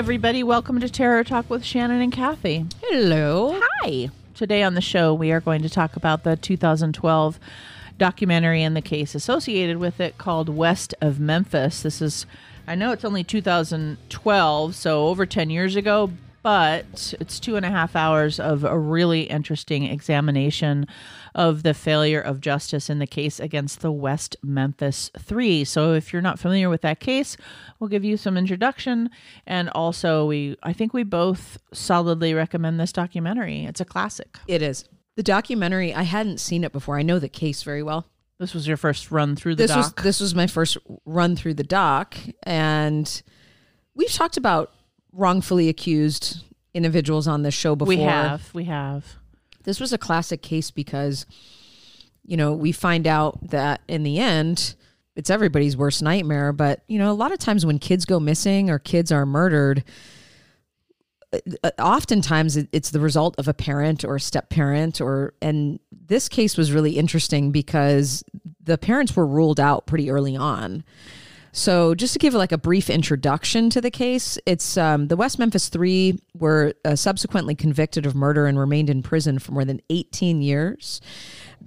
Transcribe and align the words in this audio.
everybody. 0.00 0.42
Welcome 0.42 0.80
to 0.80 0.88
Terror 0.88 1.22
Talk 1.22 1.50
with 1.50 1.62
Shannon 1.62 2.00
and 2.00 2.10
Kathy. 2.10 2.64
Hello. 2.84 3.60
Hi. 3.82 4.08
Today 4.34 4.62
on 4.62 4.72
the 4.72 4.80
show, 4.80 5.12
we 5.12 5.30
are 5.30 5.40
going 5.42 5.60
to 5.60 5.68
talk 5.68 5.94
about 5.94 6.24
the 6.24 6.36
2012 6.36 7.38
documentary 7.98 8.62
and 8.62 8.74
the 8.74 8.80
case 8.80 9.14
associated 9.14 9.76
with 9.76 10.00
it 10.00 10.16
called 10.16 10.48
West 10.48 10.94
of 11.02 11.20
Memphis. 11.20 11.82
This 11.82 12.00
is, 12.00 12.24
I 12.66 12.76
know 12.76 12.92
it's 12.92 13.04
only 13.04 13.22
2012, 13.22 14.74
so 14.74 15.06
over 15.06 15.26
10 15.26 15.50
years 15.50 15.76
ago, 15.76 16.10
but 16.42 17.14
it's 17.20 17.38
two 17.38 17.56
and 17.56 17.66
a 17.66 17.70
half 17.70 17.94
hours 17.94 18.40
of 18.40 18.64
a 18.64 18.78
really 18.78 19.22
interesting 19.22 19.84
examination 19.84 20.86
of 21.34 21.62
the 21.62 21.74
failure 21.74 22.20
of 22.20 22.40
justice 22.40 22.88
in 22.90 22.98
the 22.98 23.06
case 23.06 23.38
against 23.38 23.80
the 23.80 23.92
West 23.92 24.36
Memphis 24.42 25.10
Three. 25.18 25.64
So, 25.64 25.92
if 25.92 26.12
you're 26.12 26.22
not 26.22 26.38
familiar 26.38 26.68
with 26.68 26.82
that 26.82 27.00
case, 27.00 27.36
we'll 27.78 27.88
give 27.88 28.04
you 28.04 28.16
some 28.16 28.36
introduction, 28.36 29.10
and 29.46 29.68
also 29.70 30.26
we, 30.26 30.56
I 30.62 30.72
think 30.72 30.92
we 30.94 31.02
both 31.02 31.58
solidly 31.72 32.34
recommend 32.34 32.80
this 32.80 32.92
documentary. 32.92 33.64
It's 33.64 33.80
a 33.80 33.84
classic. 33.84 34.38
It 34.46 34.62
is. 34.62 34.84
The 35.16 35.22
documentary, 35.22 35.92
I 35.94 36.02
hadn't 36.02 36.38
seen 36.38 36.64
it 36.64 36.72
before. 36.72 36.98
I 36.98 37.02
know 37.02 37.18
the 37.18 37.28
case 37.28 37.62
very 37.62 37.82
well. 37.82 38.06
This 38.38 38.54
was 38.54 38.66
your 38.66 38.78
first 38.78 39.10
run 39.10 39.36
through 39.36 39.56
the 39.56 39.64
This 39.64 39.76
was 39.76 39.88
doc. 39.92 40.02
this 40.02 40.18
was 40.18 40.34
my 40.34 40.46
first 40.46 40.78
run 41.04 41.36
through 41.36 41.54
the 41.54 41.62
doc 41.62 42.16
and 42.44 43.22
we've 43.94 44.10
talked 44.10 44.38
about 44.38 44.72
wrongfully 45.12 45.68
accused 45.68 46.44
individuals 46.74 47.26
on 47.26 47.42
this 47.42 47.54
show 47.54 47.74
before. 47.74 47.88
we 47.88 48.00
have, 48.00 48.54
we 48.54 48.64
have. 48.64 49.04
This 49.64 49.80
was 49.80 49.92
a 49.92 49.98
classic 49.98 50.42
case 50.42 50.70
because 50.70 51.26
you 52.30 52.36
know, 52.36 52.52
we 52.52 52.70
find 52.70 53.08
out 53.08 53.50
that 53.50 53.80
in 53.88 54.04
the 54.04 54.18
end 54.18 54.76
it's 55.16 55.30
everybody's 55.30 55.76
worst 55.76 56.00
nightmare, 56.02 56.52
but 56.52 56.84
you 56.86 56.98
know, 56.98 57.10
a 57.10 57.12
lot 57.12 57.32
of 57.32 57.38
times 57.38 57.66
when 57.66 57.78
kids 57.78 58.04
go 58.04 58.20
missing 58.20 58.70
or 58.70 58.78
kids 58.78 59.10
are 59.10 59.26
murdered, 59.26 59.82
uh, 61.32 61.70
oftentimes 61.78 62.56
it's 62.56 62.90
the 62.90 63.00
result 63.00 63.34
of 63.38 63.48
a 63.48 63.54
parent 63.54 64.04
or 64.04 64.16
a 64.16 64.20
step 64.20 64.48
parent 64.48 65.00
or 65.00 65.34
and 65.42 65.80
this 65.90 66.28
case 66.28 66.56
was 66.56 66.72
really 66.72 66.92
interesting 66.92 67.50
because 67.50 68.24
the 68.62 68.78
parents 68.78 69.14
were 69.14 69.26
ruled 69.26 69.60
out 69.60 69.86
pretty 69.86 70.10
early 70.10 70.36
on 70.36 70.84
so 71.52 71.94
just 71.94 72.12
to 72.12 72.18
give 72.18 72.34
like 72.34 72.52
a 72.52 72.58
brief 72.58 72.90
introduction 72.90 73.70
to 73.70 73.80
the 73.80 73.90
case 73.90 74.38
it's 74.46 74.76
um, 74.76 75.08
the 75.08 75.16
west 75.16 75.38
memphis 75.38 75.68
three 75.68 76.18
were 76.38 76.74
uh, 76.84 76.94
subsequently 76.94 77.54
convicted 77.54 78.06
of 78.06 78.14
murder 78.14 78.46
and 78.46 78.58
remained 78.58 78.90
in 78.90 79.02
prison 79.02 79.38
for 79.38 79.52
more 79.52 79.64
than 79.64 79.80
18 79.90 80.42
years 80.42 81.00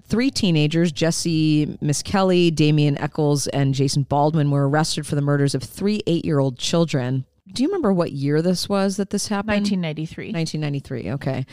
three 0.06 0.32
teenagers 0.32 0.92
jesse 0.92 1.78
miss 1.82 2.02
kelly 2.02 2.52
damien 2.52 2.98
echols 2.98 3.48
and 3.48 3.74
jason 3.74 4.04
baldwin 4.04 4.52
were 4.52 4.68
arrested 4.68 5.06
for 5.06 5.16
the 5.16 5.22
murders 5.22 5.56
of 5.56 5.64
three 5.64 6.02
eight-year-old 6.08 6.58
children 6.58 7.26
do 7.54 7.62
you 7.62 7.70
remember 7.70 7.94
what 7.94 8.12
year 8.12 8.42
this 8.42 8.68
was 8.68 8.98
that 8.98 9.12
this 9.12 9.28
happened 9.28 9.64
1993. 9.64 10.32
1993. 10.32 11.12
Okay. 11.14 11.46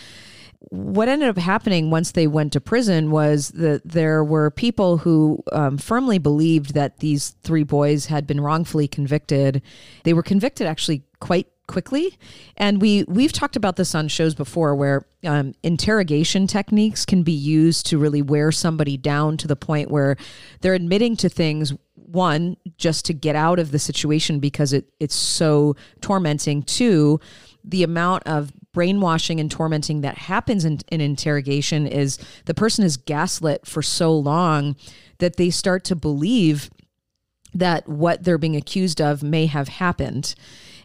What 0.71 1.09
ended 1.09 1.29
up 1.29 1.37
happening 1.37 1.91
once 1.91 2.13
they 2.13 2.29
went 2.29 2.53
to 2.53 2.61
prison 2.61 3.11
was 3.11 3.49
that 3.51 3.83
there 3.85 4.23
were 4.23 4.53
people 4.53 4.99
who 4.99 5.43
um, 5.51 5.79
firmly 5.79 6.19
believed 6.19 6.75
that 6.75 6.99
these 6.99 7.31
three 7.43 7.65
boys 7.65 8.07
had 8.07 8.25
been 8.25 8.41
wrongfully 8.41 8.87
convicted. 8.87 9.63
They 10.05 10.13
were 10.13 10.23
convicted 10.23 10.69
actually 10.69 11.03
quite 11.19 11.49
quickly, 11.67 12.19
and 12.57 12.81
we 12.81 13.05
we've 13.09 13.33
talked 13.33 13.57
about 13.57 13.77
this 13.77 13.97
on 13.97 14.07
shows 14.07 14.35
before, 14.35 14.77
where 14.77 15.07
um, 15.25 15.55
interrogation 15.65 16.47
techniques 16.47 17.05
can 17.05 17.25
be 17.25 17.33
used 17.33 17.87
to 17.87 17.99
really 17.99 18.23
wear 18.23 18.53
somebody 18.53 18.97
down 18.97 19.37
to 19.39 19.49
the 19.49 19.57
point 19.57 19.91
where 19.91 20.17
they're 20.61 20.75
admitting 20.75 21.17
to 21.17 21.29
things 21.29 21.73
one 21.95 22.57
just 22.77 23.05
to 23.07 23.13
get 23.13 23.37
out 23.37 23.59
of 23.59 23.71
the 23.71 23.79
situation 23.79 24.41
because 24.41 24.73
it 24.73 24.89
it's 24.99 25.15
so 25.15 25.77
tormenting 26.01 26.63
two 26.63 27.21
the 27.65 27.83
amount 27.83 28.23
of 28.27 28.53
brainwashing 28.73 29.41
and 29.41 29.51
tormenting 29.51 30.01
that 30.03 30.17
happens 30.19 30.65
in, 30.65 30.81
in 30.91 31.01
interrogation 31.01 31.87
is 31.87 32.19
the 32.45 32.55
person 32.55 32.85
is 32.85 32.97
gaslit 32.97 33.67
for 33.67 33.83
so 33.83 34.17
long 34.17 34.77
that 35.19 35.37
they 35.37 35.51
start 35.51 35.85
to 35.85 35.97
believe 35.97 36.71
that 37.53 37.89
what 37.89 38.23
they're 38.23 38.39
being 38.39 38.55
accused 38.57 39.01
of 39.01 39.23
may 39.23 39.47
have 39.47 39.69
happened 39.69 40.35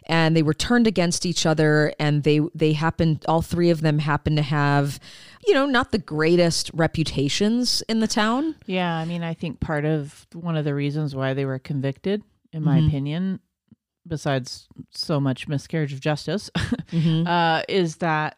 and 0.08 0.36
they 0.36 0.42
were 0.42 0.54
turned 0.54 0.86
against 0.86 1.24
each 1.24 1.46
other 1.46 1.92
and 1.98 2.24
they 2.24 2.40
they 2.54 2.72
happened 2.72 3.24
all 3.28 3.40
three 3.42 3.70
of 3.70 3.82
them 3.82 4.00
happened 4.00 4.36
to 4.36 4.42
have 4.42 4.98
you 5.46 5.54
know 5.54 5.64
not 5.66 5.92
the 5.92 5.98
greatest 5.98 6.70
reputations 6.74 7.82
in 7.88 8.00
the 8.00 8.06
town 8.08 8.56
Yeah, 8.66 8.92
I 8.96 9.04
mean, 9.04 9.22
I 9.22 9.34
think 9.34 9.60
part 9.60 9.84
of 9.84 10.26
one 10.32 10.56
of 10.56 10.64
the 10.64 10.74
reasons 10.74 11.14
why 11.14 11.34
they 11.34 11.44
were 11.44 11.60
convicted, 11.60 12.22
in 12.52 12.64
my 12.64 12.78
Mm-hmm. 12.78 12.88
opinion, 12.88 13.40
besides 14.06 14.68
so 14.92 15.20
much 15.20 15.48
miscarriage 15.48 15.92
of 15.92 16.00
justice, 16.00 16.50
Mm-hmm. 16.92 17.26
uh, 17.26 17.62
is 17.68 17.96
that 17.96 18.36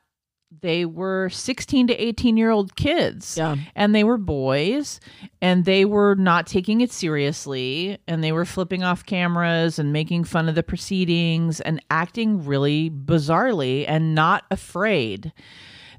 they 0.63 0.87
were 0.87 1.29
16 1.29 1.89
to 1.89 1.95
18 2.03 2.39
year 2.39 2.51
old 2.51 2.75
kids. 2.75 3.37
Yeah. 3.37 3.57
And 3.77 3.95
they 3.95 4.03
were 4.03 4.17
boys 4.17 4.99
and 5.43 5.67
they 5.67 5.85
were 5.85 6.15
not 6.15 6.47
taking 6.47 6.81
it 6.81 6.91
seriously 6.91 7.99
and 8.09 8.25
they 8.25 8.33
were 8.33 8.47
flipping 8.47 8.83
off 8.83 9.05
cameras 9.05 9.79
and 9.79 9.93
making 9.93 10.25
fun 10.25 10.49
of 10.49 10.55
the 10.55 10.63
proceedings 10.63 11.61
and 11.61 11.83
acting 11.91 12.47
really 12.47 12.89
bizarrely 12.89 13.85
and 13.87 14.15
not 14.15 14.45
afraid. 14.51 15.33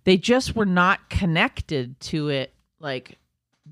They 0.05 0.17
just 0.17 0.55
were 0.55 0.65
not 0.65 1.11
connected 1.11 1.99
to 2.01 2.29
it 2.29 2.51
like 2.79 3.19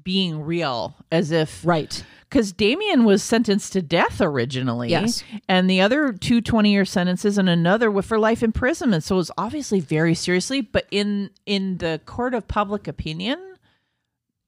being 0.03 0.41
real 0.41 0.95
as 1.11 1.31
if 1.31 1.65
right 1.65 2.03
because 2.29 2.51
Damien 2.51 3.05
was 3.05 3.23
sentenced 3.23 3.73
to 3.73 3.81
death 3.81 4.19
originally. 4.19 4.89
Yes. 4.89 5.23
And 5.47 5.69
the 5.69 5.81
other 5.81 6.11
two 6.11 6.41
20 6.41 6.71
year 6.71 6.85
sentences 6.85 7.37
and 7.37 7.47
another 7.47 7.89
were 7.89 8.01
for 8.01 8.19
life 8.19 8.43
imprisonment. 8.43 9.03
So 9.03 9.15
it 9.15 9.19
was 9.19 9.31
obviously 9.37 9.79
very 9.79 10.13
seriously, 10.13 10.61
but 10.61 10.87
in 10.91 11.29
in 11.45 11.77
the 11.77 12.01
court 12.05 12.33
of 12.33 12.47
public 12.47 12.87
opinion, 12.87 13.39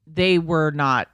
they 0.05 0.39
were 0.39 0.71
not 0.71 1.07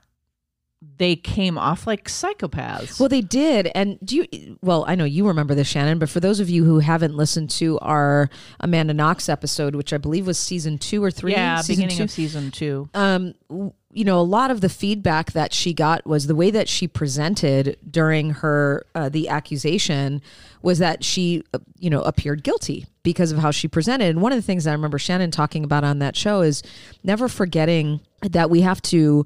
they 0.98 1.16
came 1.16 1.58
off 1.58 1.86
like 1.86 2.08
psychopaths. 2.08 2.98
Well, 2.98 3.08
they 3.08 3.20
did. 3.20 3.70
And 3.74 3.98
do 4.04 4.16
you, 4.16 4.58
well, 4.62 4.84
I 4.88 4.94
know 4.94 5.04
you 5.04 5.26
remember 5.26 5.54
this, 5.54 5.68
Shannon, 5.68 5.98
but 5.98 6.08
for 6.08 6.20
those 6.20 6.40
of 6.40 6.48
you 6.48 6.64
who 6.64 6.78
haven't 6.78 7.16
listened 7.16 7.50
to 7.50 7.78
our 7.80 8.30
Amanda 8.60 8.94
Knox 8.94 9.28
episode, 9.28 9.74
which 9.74 9.92
I 9.92 9.98
believe 9.98 10.26
was 10.26 10.38
season 10.38 10.78
two 10.78 11.02
or 11.02 11.10
three, 11.10 11.32
yeah, 11.32 11.60
season 11.60 11.82
beginning 11.82 11.96
two, 11.98 12.04
of 12.04 12.10
season 12.10 12.50
two. 12.50 12.88
um, 12.94 13.34
you 13.48 14.04
know, 14.04 14.20
a 14.20 14.22
lot 14.22 14.50
of 14.50 14.60
the 14.60 14.68
feedback 14.68 15.32
that 15.32 15.54
she 15.54 15.72
got 15.72 16.06
was 16.06 16.26
the 16.26 16.34
way 16.34 16.50
that 16.50 16.68
she 16.68 16.86
presented 16.86 17.78
during 17.90 18.28
her 18.30 18.84
uh, 18.94 19.08
the 19.08 19.26
accusation 19.26 20.20
was 20.60 20.80
that 20.80 21.02
she, 21.02 21.42
uh, 21.54 21.58
you 21.78 21.88
know, 21.88 22.02
appeared 22.02 22.42
guilty 22.42 22.84
because 23.02 23.32
of 23.32 23.38
how 23.38 23.50
she 23.50 23.68
presented. 23.68 24.10
And 24.10 24.20
one 24.20 24.32
of 24.32 24.36
the 24.36 24.42
things 24.42 24.64
that 24.64 24.70
I 24.70 24.74
remember 24.74 24.98
Shannon 24.98 25.30
talking 25.30 25.64
about 25.64 25.82
on 25.82 26.00
that 26.00 26.14
show 26.14 26.42
is 26.42 26.62
never 27.04 27.26
forgetting 27.26 28.00
that 28.20 28.50
we 28.50 28.60
have 28.60 28.82
to 28.82 29.24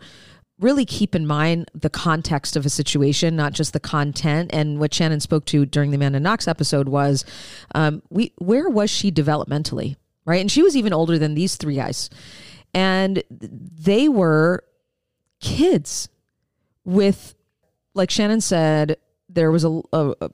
really 0.61 0.85
keep 0.85 1.15
in 1.15 1.27
mind 1.27 1.71
the 1.75 1.91
context 1.91 2.55
of 2.55 2.67
a 2.67 2.71
situation, 2.71 3.35
not 3.35 3.53
just 3.53 3.73
the 3.73 3.81
content. 3.81 4.51
And 4.53 4.79
what 4.79 4.93
Shannon 4.95 5.21
spoke 5.21 5.47
to 5.47 5.67
during 5.67 5.91
the 5.91 5.97
Amanda 5.97 6.21
Knox 6.21 6.47
episode 6.47 6.89
was, 6.89 7.25
um, 7.75 8.03
we 8.11 8.33
where 8.39 8.69
was 8.69 8.91
she 8.91 9.11
developmentally, 9.11 9.97
right? 10.25 10.41
And 10.41 10.51
she 10.51 10.63
was 10.63 10.77
even 10.77 10.93
older 10.93 11.19
than 11.19 11.35
these 11.35 11.57
three 11.57 11.77
guys, 11.77 12.11
and 12.75 13.23
they 13.31 14.09
were 14.09 14.63
kids 15.41 16.09
with, 16.85 17.35
like 17.95 18.11
Shannon 18.11 18.41
said, 18.41 18.97
there 19.29 19.51
was 19.51 19.65
a. 19.65 19.81
a 19.93 20.31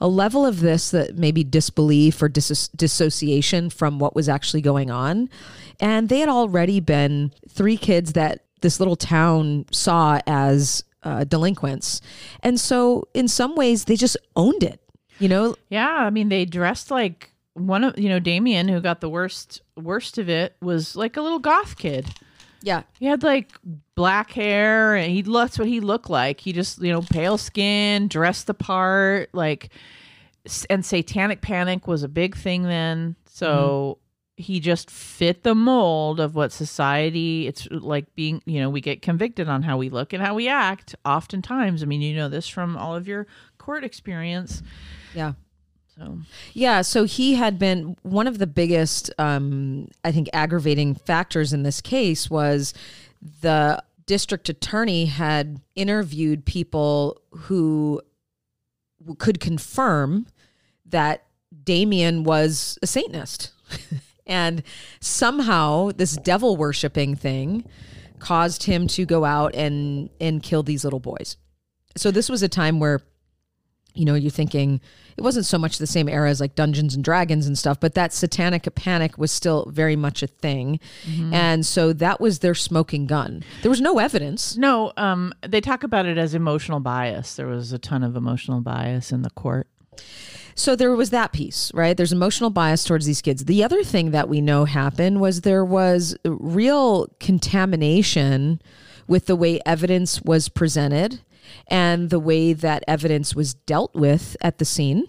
a 0.00 0.08
level 0.08 0.46
of 0.46 0.60
this 0.60 0.90
that 0.92 1.18
maybe 1.18 1.44
disbelief 1.44 2.22
or 2.22 2.30
dis- 2.30 2.68
dissociation 2.68 3.68
from 3.68 3.98
what 3.98 4.16
was 4.16 4.26
actually 4.26 4.62
going 4.62 4.90
on. 4.90 5.28
And 5.78 6.08
they 6.08 6.20
had 6.20 6.30
already 6.30 6.80
been 6.80 7.30
three 7.50 7.76
kids 7.76 8.14
that 8.14 8.45
this 8.60 8.78
little 8.80 8.96
town 8.96 9.66
saw 9.72 10.20
as 10.26 10.82
uh, 11.02 11.24
delinquents. 11.24 12.00
And 12.42 12.58
so, 12.58 13.08
in 13.14 13.28
some 13.28 13.54
ways, 13.54 13.84
they 13.84 13.96
just 13.96 14.16
owned 14.34 14.62
it. 14.62 14.80
You 15.18 15.28
know, 15.28 15.56
Yeah, 15.70 15.88
I 15.88 16.10
mean 16.10 16.28
they 16.28 16.44
dressed 16.44 16.90
like 16.90 17.30
one 17.54 17.84
of 17.84 17.98
you 17.98 18.08
know 18.10 18.18
Damien 18.18 18.68
who 18.68 18.80
got 18.82 19.00
the 19.00 19.08
worst 19.08 19.62
worst 19.76 20.18
of 20.18 20.28
it 20.28 20.54
was 20.60 20.94
like 20.94 21.16
a 21.16 21.22
little 21.22 21.38
goth 21.38 21.78
kid. 21.78 22.06
yeah, 22.62 22.82
He 22.98 23.06
had 23.06 23.22
like 23.22 23.52
black 23.94 24.30
hair 24.32 24.94
and 24.94 25.10
he 25.10 25.22
that's 25.22 25.58
what 25.58 25.68
he 25.68 25.80
looked 25.80 26.10
like. 26.10 26.40
He 26.40 26.52
just, 26.52 26.82
you 26.82 26.92
know, 26.92 27.00
pale 27.00 27.38
skin, 27.38 28.08
dressed 28.08 28.46
the 28.46 28.52
part, 28.52 29.30
like 29.32 29.70
and 30.68 30.84
satanic 30.84 31.40
panic 31.40 31.86
was 31.88 32.02
a 32.02 32.08
big 32.08 32.36
thing 32.36 32.64
then. 32.64 33.16
So 33.26 33.98
he 34.36 34.60
just 34.60 34.90
fit 34.90 35.42
the 35.42 35.54
mold 35.54 36.20
of 36.20 36.34
what 36.34 36.52
society 36.52 37.46
it's 37.46 37.66
like 37.70 38.14
being, 38.14 38.42
you 38.44 38.60
know, 38.60 38.68
we 38.68 38.80
get 38.80 39.00
convicted 39.00 39.48
on 39.48 39.62
how 39.62 39.78
we 39.78 39.88
look 39.88 40.12
and 40.12 40.22
how 40.22 40.34
we 40.34 40.46
act 40.48 40.94
oftentimes. 41.04 41.82
I 41.82 41.86
mean, 41.86 42.02
you 42.02 42.14
know 42.14 42.28
this 42.28 42.46
from 42.46 42.76
all 42.76 42.94
of 42.94 43.08
your 43.08 43.26
court 43.58 43.82
experience. 43.82 44.62
yeah. 45.14 45.32
So, 45.96 46.18
Yeah, 46.52 46.82
so 46.82 47.04
he 47.04 47.36
had 47.36 47.58
been 47.58 47.96
one 48.02 48.26
of 48.26 48.36
the 48.36 48.46
biggest, 48.46 49.10
um, 49.18 49.88
I 50.04 50.12
think, 50.12 50.28
aggravating 50.34 50.94
factors 50.94 51.54
in 51.54 51.62
this 51.62 51.80
case 51.80 52.28
was 52.28 52.74
the 53.40 53.82
district 54.04 54.50
attorney 54.50 55.06
had 55.06 55.60
interviewed 55.74 56.44
people 56.44 57.22
who 57.30 58.02
could 59.18 59.40
confirm 59.40 60.26
that 60.84 61.24
Damien 61.64 62.24
was 62.24 62.78
a 62.82 62.86
Satanist. 62.86 63.52
and 64.26 64.62
somehow 65.00 65.90
this 65.96 66.16
devil 66.16 66.56
worshiping 66.56 67.14
thing 67.14 67.64
caused 68.18 68.64
him 68.64 68.86
to 68.88 69.04
go 69.04 69.24
out 69.24 69.54
and 69.54 70.10
and 70.20 70.42
kill 70.42 70.62
these 70.62 70.84
little 70.84 71.00
boys. 71.00 71.36
So 71.96 72.10
this 72.10 72.28
was 72.28 72.42
a 72.42 72.48
time 72.48 72.80
where 72.80 73.00
you 73.96 74.04
know, 74.04 74.14
you're 74.14 74.30
thinking 74.30 74.80
it 75.16 75.22
wasn't 75.22 75.46
so 75.46 75.58
much 75.58 75.78
the 75.78 75.86
same 75.86 76.08
era 76.08 76.28
as 76.28 76.40
like 76.40 76.54
Dungeons 76.54 76.94
and 76.94 77.02
Dragons 77.02 77.46
and 77.46 77.56
stuff, 77.56 77.80
but 77.80 77.94
that 77.94 78.12
satanic 78.12 78.72
panic 78.74 79.16
was 79.16 79.32
still 79.32 79.70
very 79.70 79.96
much 79.96 80.22
a 80.22 80.26
thing. 80.26 80.78
Mm-hmm. 81.04 81.32
And 81.32 81.64
so 81.64 81.92
that 81.94 82.20
was 82.20 82.40
their 82.40 82.54
smoking 82.54 83.06
gun. 83.06 83.42
There 83.62 83.70
was 83.70 83.80
no 83.80 83.98
evidence. 83.98 84.56
No, 84.56 84.92
um, 84.96 85.32
they 85.40 85.62
talk 85.62 85.82
about 85.82 86.04
it 86.04 86.18
as 86.18 86.34
emotional 86.34 86.80
bias. 86.80 87.36
There 87.36 87.46
was 87.46 87.72
a 87.72 87.78
ton 87.78 88.02
of 88.02 88.14
emotional 88.14 88.60
bias 88.60 89.10
in 89.10 89.22
the 89.22 89.30
court. 89.30 89.66
So 90.54 90.74
there 90.74 90.96
was 90.96 91.10
that 91.10 91.32
piece, 91.32 91.70
right? 91.74 91.94
There's 91.94 92.12
emotional 92.12 92.48
bias 92.48 92.82
towards 92.82 93.04
these 93.04 93.20
kids. 93.20 93.44
The 93.44 93.62
other 93.62 93.84
thing 93.84 94.12
that 94.12 94.28
we 94.28 94.40
know 94.40 94.64
happened 94.64 95.20
was 95.20 95.42
there 95.42 95.64
was 95.64 96.16
real 96.24 97.08
contamination 97.20 98.62
with 99.06 99.26
the 99.26 99.36
way 99.36 99.60
evidence 99.66 100.22
was 100.22 100.48
presented 100.48 101.20
and 101.68 102.08
the 102.08 102.18
way 102.18 102.54
that 102.54 102.84
evidence 102.88 103.34
was 103.34 103.52
dealt 103.52 103.94
with 103.94 104.34
at 104.40 104.56
the 104.56 104.64
scene. 104.64 105.06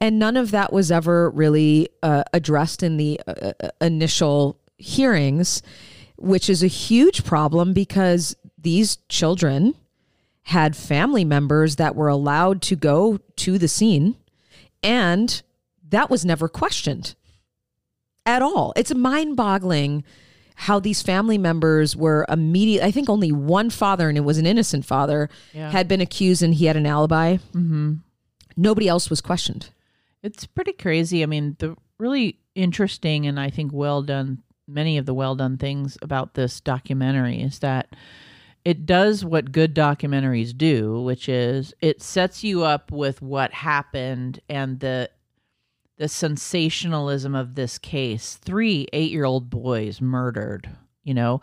And 0.00 0.18
none 0.18 0.36
of 0.36 0.52
that 0.52 0.72
was 0.72 0.90
ever 0.90 1.30
really 1.30 1.88
uh, 2.02 2.24
addressed 2.32 2.82
in 2.82 2.96
the 2.96 3.20
uh, 3.26 3.52
initial 3.80 4.58
hearings, 4.78 5.62
which 6.16 6.48
is 6.48 6.62
a 6.62 6.68
huge 6.68 7.24
problem 7.24 7.72
because 7.72 8.36
these 8.56 8.98
children 9.08 9.74
had 10.50 10.74
family 10.74 11.24
members 11.24 11.76
that 11.76 11.94
were 11.94 12.08
allowed 12.08 12.60
to 12.60 12.74
go 12.74 13.18
to 13.36 13.56
the 13.56 13.68
scene, 13.68 14.16
and 14.82 15.42
that 15.88 16.10
was 16.10 16.24
never 16.24 16.48
questioned 16.48 17.14
at 18.26 18.42
all. 18.42 18.72
It's 18.74 18.92
mind 18.92 19.36
boggling 19.36 20.02
how 20.56 20.80
these 20.80 21.02
family 21.02 21.38
members 21.38 21.96
were 21.96 22.26
immediate. 22.28 22.84
I 22.84 22.90
think 22.90 23.08
only 23.08 23.30
one 23.30 23.70
father, 23.70 24.08
and 24.08 24.18
it 24.18 24.22
was 24.22 24.38
an 24.38 24.46
innocent 24.46 24.84
father, 24.84 25.30
yeah. 25.52 25.70
had 25.70 25.86
been 25.86 26.00
accused 26.00 26.42
and 26.42 26.52
he 26.52 26.66
had 26.66 26.76
an 26.76 26.84
alibi. 26.84 27.36
Mm-hmm. 27.54 27.94
Nobody 28.56 28.88
else 28.88 29.08
was 29.08 29.20
questioned. 29.20 29.70
It's 30.24 30.46
pretty 30.46 30.72
crazy. 30.72 31.22
I 31.22 31.26
mean, 31.26 31.54
the 31.60 31.76
really 31.98 32.40
interesting 32.56 33.24
and 33.24 33.38
I 33.38 33.50
think 33.50 33.72
well 33.72 34.02
done, 34.02 34.42
many 34.66 34.98
of 34.98 35.06
the 35.06 35.14
well 35.14 35.36
done 35.36 35.58
things 35.58 35.96
about 36.02 36.34
this 36.34 36.60
documentary 36.60 37.40
is 37.40 37.60
that 37.60 37.88
it 38.64 38.86
does 38.86 39.24
what 39.24 39.52
good 39.52 39.74
documentaries 39.74 40.56
do, 40.56 41.00
which 41.02 41.28
is 41.28 41.74
it 41.80 42.02
sets 42.02 42.44
you 42.44 42.62
up 42.62 42.92
with 42.92 43.22
what 43.22 43.52
happened 43.52 44.40
and 44.48 44.80
the 44.80 45.10
the 45.96 46.08
sensationalism 46.08 47.34
of 47.34 47.54
this 47.54 47.78
case. 47.78 48.36
Three 48.36 48.86
eight 48.92 49.10
year 49.10 49.24
old 49.24 49.50
boys 49.50 50.00
murdered, 50.00 50.68
you 51.04 51.14
know, 51.14 51.40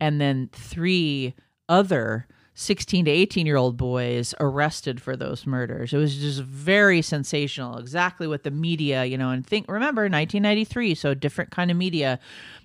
and 0.00 0.20
then 0.20 0.48
three 0.52 1.34
other 1.68 2.26
16 2.54 3.06
to 3.06 3.10
18 3.10 3.46
year 3.46 3.56
old 3.56 3.78
boys 3.78 4.34
arrested 4.38 5.00
for 5.00 5.16
those 5.16 5.46
murders. 5.46 5.94
It 5.94 5.96
was 5.96 6.16
just 6.16 6.42
very 6.42 7.00
sensational, 7.00 7.78
exactly 7.78 8.26
what 8.26 8.42
the 8.42 8.50
media, 8.50 9.04
you 9.06 9.16
know, 9.16 9.30
and 9.30 9.46
think, 9.46 9.66
remember 9.70 10.02
1993, 10.02 10.94
so 10.94 11.14
different 11.14 11.50
kind 11.52 11.70
of 11.70 11.78
media, 11.78 12.20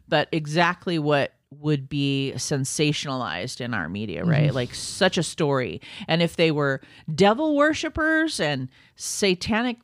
but 0.09 0.27
exactly 0.33 0.99
what 0.99 1.34
would 1.59 1.89
be 1.89 2.33
sensationalized 2.35 3.61
in 3.61 3.73
our 3.73 3.89
media, 3.89 4.23
right? 4.23 4.47
Mm-hmm. 4.47 4.55
Like 4.55 4.75
such 4.75 5.17
a 5.17 5.23
story. 5.23 5.81
And 6.07 6.21
if 6.21 6.35
they 6.35 6.51
were 6.51 6.81
devil 7.13 7.55
worshippers 7.55 8.39
and 8.39 8.69
satanic, 8.95 9.77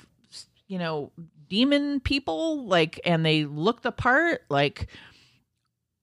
you 0.67 0.77
know, 0.77 1.11
demon 1.49 1.99
people 1.99 2.65
like 2.65 2.99
and 3.03 3.25
they 3.25 3.43
looked 3.43 3.83
the 3.83 3.91
part 3.91 4.43
like 4.49 4.87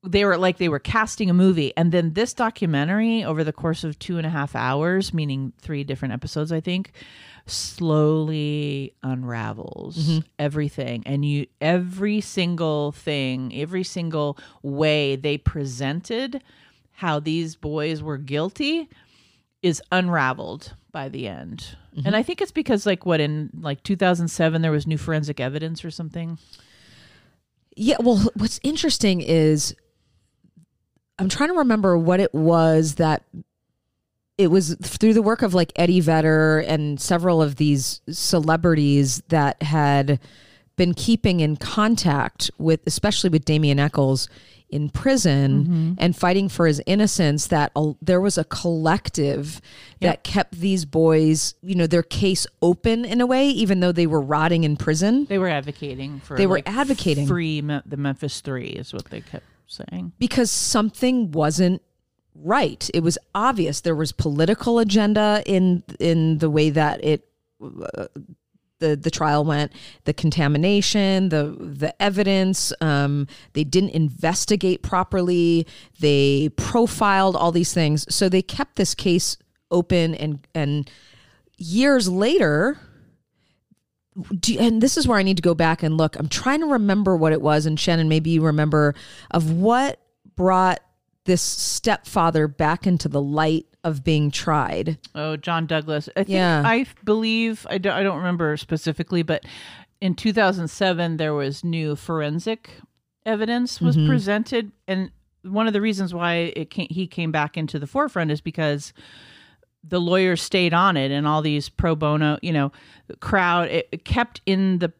they 0.05 0.25
were 0.25 0.37
like 0.37 0.59
they 0.59 0.69
were 0.69 0.79
casting 0.79 1.31
a 1.31 1.35
movie 1.35 1.73
and 1.75 1.91
then 1.91 2.13
this 2.13 2.35
documentary 2.35 3.25
over 3.25 3.43
the 3.43 3.53
course 3.53 3.83
of 3.83 3.99
two 3.99 4.19
and 4.19 4.27
a 4.27 4.31
half 4.31 4.55
hours 4.55 5.15
meaning 5.15 5.55
three 5.59 5.83
different 5.85 6.13
episodes 6.13 6.53
i 6.53 6.61
think 6.61 6.93
slowly 7.51 8.95
unravels 9.03 9.97
mm-hmm. 9.97 10.19
everything 10.39 11.03
and 11.07 11.25
you 11.25 11.47
every 11.61 12.21
single 12.21 12.93
thing 12.93 13.53
every 13.59 13.83
single 13.83 14.37
way 14.63 15.17
they 15.17 15.39
presented 15.39 16.43
how 16.93 17.21
these 17.21 17.55
boys 17.57 18.03
were 18.03 18.19
guilty 18.19 18.89
is 19.63 19.83
unraveled 19.91 20.75
by 20.93 21.09
the 21.09 21.29
end. 21.29 21.77
Mm-hmm. 21.97 22.07
And 22.07 22.17
I 22.17 22.23
think 22.23 22.41
it's 22.41 22.53
because 22.53 22.87
like 22.87 23.07
what 23.07 23.21
in 23.21 23.51
like 23.61 23.83
2007 23.83 24.63
there 24.63 24.73
was 24.73 24.87
new 24.87 24.99
forensic 24.99 25.41
evidence 25.41 25.85
or 25.85 25.91
something. 25.91 26.39
Yeah, 27.77 27.97
well 28.01 28.19
what's 28.35 28.59
interesting 28.63 29.21
is 29.21 29.75
I'm 31.19 31.29
trying 31.29 31.51
to 31.51 31.59
remember 31.59 31.97
what 31.99 32.21
it 32.21 32.35
was 32.35 32.97
that 32.97 33.23
it 34.39 34.53
was 34.53 34.77
through 34.81 35.13
the 35.13 35.23
work 35.23 35.43
of 35.43 35.53
like 35.53 35.73
Eddie 35.77 36.01
Vedder 36.01 36.61
and 36.61 37.01
several 37.01 37.43
of 37.43 37.57
these 37.57 38.01
celebrities 38.09 39.21
that 39.29 39.61
had 39.63 40.21
been 40.77 40.95
keeping 40.95 41.41
in 41.41 41.57
contact 41.57 42.51
with 42.57 42.81
especially 42.87 43.29
with 43.29 43.45
Damien 43.45 43.81
Echols 43.81 44.29
in 44.71 44.91
prison 44.91 45.65
mm-hmm. 45.65 45.93
and 45.99 46.15
fighting 46.15 46.49
for 46.49 46.67
his 46.67 46.81
innocence 46.87 47.47
that 47.47 47.73
a, 47.75 47.93
there 48.03 48.21
was 48.21 48.37
a 48.37 48.45
collective 48.45 49.61
yep. 49.99 50.13
that 50.13 50.25
kept 50.25 50.53
these 50.53 50.85
boys 50.85 51.55
you 51.63 51.75
know 51.75 51.87
their 51.87 52.03
case 52.03 52.47
open 52.61 53.05
in 53.05 53.21
a 53.21 53.27
way 53.27 53.49
even 53.49 53.81
though 53.81 53.93
they 53.93 54.07
were 54.07 54.21
rotting 54.21 54.65
in 54.65 54.77
prison 54.77 55.25
they 55.25 55.39
were 55.39 55.49
advocating 55.49 56.21
for 56.21 56.37
they 56.37 56.47
were 56.47 56.61
advocating 56.67 57.27
free 57.27 57.61
the 57.61 57.97
memphis 57.97 58.43
3 58.43 58.67
is 58.67 58.93
what 58.93 59.07
they 59.07 59.23
kept 59.23 59.47
saying 59.67 60.13
because 60.19 60.51
something 60.51 61.31
wasn't 61.33 61.81
right 62.43 62.91
it 62.95 63.03
was 63.03 63.19
obvious 63.35 63.81
there 63.81 63.95
was 63.95 64.13
political 64.13 64.79
agenda 64.79 65.43
in 65.47 65.83
in 65.99 66.39
the 66.39 66.49
way 66.49 66.71
that 66.71 67.03
it 67.05 67.29
uh, 67.63 68.07
the 68.79 68.97
the 68.97 69.11
trial 69.11 69.45
went, 69.45 69.73
the 70.05 70.15
contamination, 70.15 71.29
the 71.29 71.57
the 71.59 72.01
evidence. 72.01 72.73
Um, 72.81 73.27
they 73.53 73.65
didn't 73.65 73.91
investigate 73.91 74.83
properly. 74.83 75.67
They 76.01 76.51
profiled 76.57 77.37
all 77.37 77.53
these 77.53 77.73
things, 77.73 78.07
so 78.15 78.29
they 78.29 78.43
kept 78.43 78.77
this 78.77 78.95
case 78.95 79.37
open. 79.71 80.15
And 80.15 80.47
and 80.55 80.91
years 81.57 82.09
later, 82.09 82.79
you, 84.47 84.59
and 84.59 84.81
this 84.81 84.97
is 84.97 85.07
where 85.07 85.19
I 85.19 85.23
need 85.23 85.37
to 85.37 85.43
go 85.43 85.55
back 85.55 85.83
and 85.83 85.97
look. 85.97 86.17
I'm 86.17 86.29
trying 86.29 86.61
to 86.61 86.67
remember 86.67 87.17
what 87.17 87.33
it 87.33 87.43
was, 87.43 87.67
and 87.67 87.79
Shannon, 87.79 88.09
maybe 88.09 88.31
you 88.31 88.45
remember 88.45 88.95
of 89.31 89.51
what 89.51 90.01
brought 90.37 90.81
this 91.29 91.43
stepfather 91.43 92.49
back 92.49 92.87
into 92.87 93.07
the 93.07 93.21
light 93.21 93.67
of 93.85 94.03
being 94.03 94.31
tried. 94.31 94.97
Oh, 95.15 95.37
John 95.37 95.67
Douglas. 95.67 96.09
I 96.17 96.25
think 96.25 96.31
yeah. 96.31 96.63
I 96.65 96.87
believe 97.05 97.67
I 97.69 97.77
don't, 97.77 97.93
I 97.93 98.03
don't 98.03 98.17
remember 98.17 98.57
specifically, 98.57 99.23
but 99.23 99.45
in 100.01 100.15
2007 100.15 101.19
there 101.19 101.35
was 101.35 101.63
new 101.63 101.95
forensic 101.97 102.71
evidence 103.27 103.79
was 103.79 103.97
mm-hmm. 103.97 104.09
presented 104.09 104.73
and 104.87 105.11
one 105.43 105.67
of 105.67 105.75
the 105.75 105.83
reasons 105.83 106.15
why 106.15 106.53
it 106.57 106.71
came, 106.71 106.87
he 106.89 107.07
came 107.07 107.31
back 107.31 107.59
into 107.59 107.79
the 107.79 107.87
forefront 107.87 108.31
is 108.31 108.41
because 108.41 108.95
the 109.85 110.01
lawyers 110.01 110.41
stayed 110.41 110.73
on 110.73 110.97
it 110.97 111.11
and 111.11 111.27
all 111.27 111.43
these 111.43 111.69
pro 111.69 111.95
bono, 111.95 112.39
you 112.43 112.53
know, 112.53 112.73
crowd 113.21 113.69
it 113.69 114.05
kept 114.05 114.41
in 114.47 114.79
the 114.79 114.93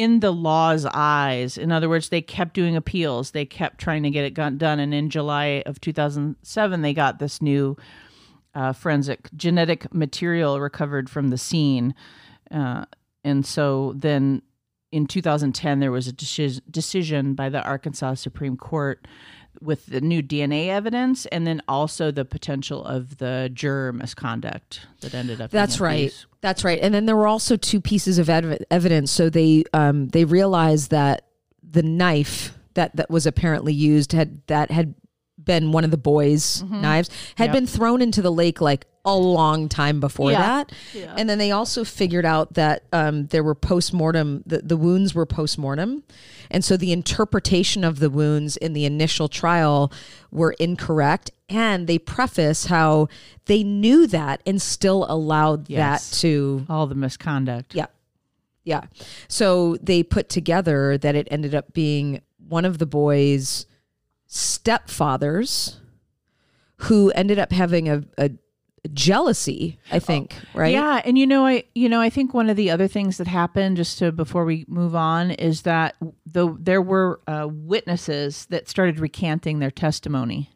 in 0.00 0.20
the 0.20 0.32
law's 0.32 0.86
eyes. 0.86 1.58
In 1.58 1.70
other 1.70 1.86
words, 1.86 2.08
they 2.08 2.22
kept 2.22 2.54
doing 2.54 2.74
appeals. 2.74 3.32
They 3.32 3.44
kept 3.44 3.78
trying 3.78 4.02
to 4.04 4.08
get 4.08 4.24
it 4.24 4.32
done. 4.32 4.80
And 4.80 4.94
in 4.94 5.10
July 5.10 5.62
of 5.66 5.78
2007, 5.78 6.80
they 6.80 6.94
got 6.94 7.18
this 7.18 7.42
new 7.42 7.76
uh, 8.54 8.72
forensic 8.72 9.28
genetic 9.36 9.92
material 9.92 10.58
recovered 10.58 11.10
from 11.10 11.28
the 11.28 11.36
scene. 11.36 11.94
Uh, 12.50 12.86
and 13.24 13.44
so 13.44 13.92
then 13.94 14.40
in 14.90 15.04
2010, 15.04 15.80
there 15.80 15.92
was 15.92 16.08
a 16.08 16.14
deci- 16.14 16.62
decision 16.70 17.34
by 17.34 17.50
the 17.50 17.62
Arkansas 17.62 18.14
Supreme 18.14 18.56
Court 18.56 19.06
with 19.60 19.86
the 19.86 20.00
new 20.00 20.22
DNA 20.22 20.68
evidence 20.68 21.26
and 21.26 21.46
then 21.46 21.62
also 21.68 22.10
the 22.10 22.24
potential 22.24 22.84
of 22.84 23.18
the 23.18 23.50
juror 23.52 23.92
misconduct 23.92 24.80
that 25.00 25.14
ended 25.14 25.40
up. 25.40 25.50
That's 25.50 25.80
right. 25.80 26.12
That's 26.40 26.64
right. 26.64 26.78
And 26.80 26.94
then 26.94 27.06
there 27.06 27.16
were 27.16 27.26
also 27.26 27.56
two 27.56 27.80
pieces 27.80 28.18
of 28.18 28.30
ev- 28.30 28.64
evidence. 28.70 29.10
So 29.10 29.28
they 29.28 29.64
um, 29.72 30.08
they 30.08 30.24
realized 30.24 30.90
that 30.90 31.26
the 31.62 31.82
knife 31.82 32.56
that 32.74 32.96
that 32.96 33.10
was 33.10 33.26
apparently 33.26 33.72
used 33.72 34.12
had 34.12 34.46
that 34.46 34.70
had 34.70 34.94
been 35.44 35.72
one 35.72 35.84
of 35.84 35.90
the 35.90 35.96
boys' 35.96 36.62
mm-hmm. 36.62 36.80
knives 36.80 37.10
had 37.36 37.46
yep. 37.46 37.54
been 37.54 37.66
thrown 37.66 38.02
into 38.02 38.22
the 38.22 38.32
lake 38.32 38.60
like 38.60 38.86
a 39.04 39.16
long 39.16 39.68
time 39.68 40.00
before 40.00 40.30
yeah. 40.30 40.38
that. 40.40 40.72
Yeah. 40.92 41.14
And 41.16 41.28
then 41.28 41.38
they 41.38 41.50
also 41.50 41.84
figured 41.84 42.26
out 42.26 42.54
that 42.54 42.84
um, 42.92 43.26
there 43.28 43.42
were 43.42 43.54
post 43.54 43.92
mortem, 43.92 44.42
the, 44.44 44.58
the 44.58 44.76
wounds 44.76 45.14
were 45.14 45.26
post 45.26 45.58
mortem. 45.58 46.02
And 46.50 46.64
so 46.64 46.76
the 46.76 46.92
interpretation 46.92 47.84
of 47.84 47.98
the 47.98 48.10
wounds 48.10 48.56
in 48.56 48.72
the 48.72 48.84
initial 48.84 49.28
trial 49.28 49.92
were 50.30 50.52
incorrect. 50.52 51.30
And 51.48 51.86
they 51.86 51.98
preface 51.98 52.66
how 52.66 53.08
they 53.46 53.62
knew 53.62 54.06
that 54.08 54.42
and 54.44 54.60
still 54.60 55.06
allowed 55.08 55.68
yes. 55.68 56.10
that 56.10 56.16
to. 56.18 56.66
All 56.68 56.86
the 56.86 56.94
misconduct. 56.94 57.74
Yeah. 57.74 57.86
Yeah. 58.64 58.82
So 59.28 59.76
they 59.82 60.02
put 60.02 60.28
together 60.28 60.98
that 60.98 61.14
it 61.14 61.26
ended 61.30 61.54
up 61.54 61.72
being 61.72 62.20
one 62.48 62.64
of 62.64 62.78
the 62.78 62.86
boys' 62.86 63.66
stepfathers 64.30 65.76
who 66.76 67.10
ended 67.10 67.38
up 67.38 67.52
having 67.52 67.88
a, 67.88 68.04
a 68.16 68.30
jealousy, 68.92 69.78
I 69.90 69.98
think, 69.98 70.34
right? 70.54 70.72
Yeah, 70.72 71.02
and 71.04 71.18
you 71.18 71.26
know, 71.26 71.46
I 71.46 71.64
you 71.74 71.88
know, 71.88 72.00
I 72.00 72.10
think 72.10 72.32
one 72.32 72.48
of 72.48 72.56
the 72.56 72.70
other 72.70 72.88
things 72.88 73.18
that 73.18 73.26
happened 73.26 73.76
just 73.76 73.98
to 73.98 74.12
before 74.12 74.44
we 74.44 74.64
move 74.68 74.94
on 74.94 75.32
is 75.32 75.62
that 75.62 75.96
the 76.24 76.56
there 76.58 76.80
were 76.80 77.20
uh, 77.26 77.48
witnesses 77.50 78.46
that 78.46 78.68
started 78.68 78.98
recanting 78.98 79.58
their 79.58 79.70
testimony. 79.70 80.50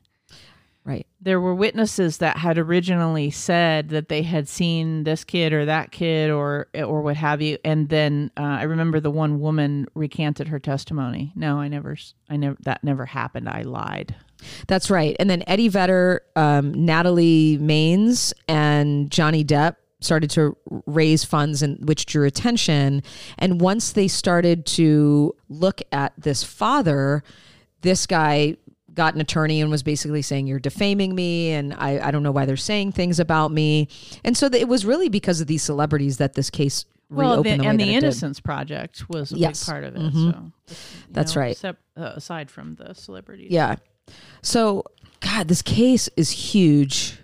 Right. 0.85 1.07
There 1.19 1.41
were 1.41 1.55
witnesses 1.55 2.19
that 2.19 2.37
had 2.37 2.59
originally 2.59 3.31
said 3.31 3.89
that 3.89 4.11
they 4.11 4.21
had 4.21 4.49
seen 4.49 5.05
this 5.05 5.25
kid 5.25 5.55
or 5.55 5.65
that 5.65 5.93
kid 5.93 6.31
or 6.31 6.67
or 6.75 7.01
what 7.01 7.17
have 7.17 7.41
you, 7.41 7.57
and 7.65 7.89
then 7.89 8.31
uh, 8.37 8.43
I 8.43 8.65
remember 8.65 9.01
the 9.01 9.11
one 9.11 9.41
woman 9.41 9.87
recanted 9.95 10.49
her 10.49 10.59
testimony. 10.59 11.33
No, 11.35 11.59
I 11.59 11.69
never, 11.69 11.97
I 12.29 12.37
never, 12.37 12.59
that 12.65 12.85
never 12.85 13.07
happened. 13.07 13.49
I 13.49 13.63
lied. 13.63 14.15
That's 14.67 14.91
right. 14.91 15.17
And 15.19 15.31
then 15.31 15.43
Eddie 15.47 15.69
Vedder, 15.69 16.21
um, 16.37 16.85
Natalie 16.85 17.59
Maines, 17.59 18.35
and 18.47 19.11
Johnny 19.11 19.43
Depp 19.43 19.77
started 20.01 20.29
to 20.31 20.55
raise 20.85 21.25
funds 21.25 21.63
and 21.63 21.89
which 21.89 22.05
drew 22.05 22.27
attention. 22.27 23.03
And 23.39 23.59
once 23.59 23.93
they 23.93 24.07
started 24.07 24.67
to 24.67 25.35
look 25.49 25.81
at 25.93 26.13
this 26.19 26.45
father, 26.45 27.23
this 27.81 28.07
guy 28.07 28.57
got 28.95 29.15
an 29.15 29.21
attorney 29.21 29.61
and 29.61 29.71
was 29.71 29.83
basically 29.83 30.23
saying 30.23 30.47
you're 30.47 30.59
defaming 30.61 31.15
me 31.15 31.51
and 31.53 31.75
I, 31.75 32.09
I 32.09 32.11
don't 32.11 32.23
know 32.23 32.33
why 32.33 32.47
they're 32.47 32.57
saying 32.57 32.93
things 32.93 33.19
about 33.21 33.51
me 33.53 33.89
and 34.25 34.37
so 34.37 34.49
the, 34.49 34.61
it 34.61 34.69
was 34.69 34.85
really 34.85 35.09
because 35.09 35.41
of 35.41 35.47
these 35.47 35.63
celebrities 35.63 36.19
that 36.19 36.35
this 36.35 36.51
case 36.51 36.85
well, 37.11 37.35
reopened 37.43 37.61
the, 37.61 37.65
the 37.65 37.69
and 37.71 37.81
the 37.81 37.85
it 37.85 37.87
did. 37.87 38.05
Innocence 38.05 38.41
Project 38.41 39.09
was 39.09 39.33
a 39.33 39.37
Yes. 39.37 39.65
big 39.65 39.71
part 39.73 39.85
of 39.85 39.95
it. 39.97 40.01
Mhm. 40.03 40.53
So 40.67 40.77
That's 41.11 41.35
know, 41.35 41.41
right. 41.43 41.53
Except, 41.53 41.81
uh, 41.97 42.13
aside 42.17 42.51
from 42.51 42.77
the 42.77 42.95
celebrities, 42.95 43.51
Yeah. 43.51 43.77
So, 44.43 44.85
God, 45.21 45.49
this 45.49 45.63
case 45.63 46.09
is 46.17 46.31
huge. 46.31 47.19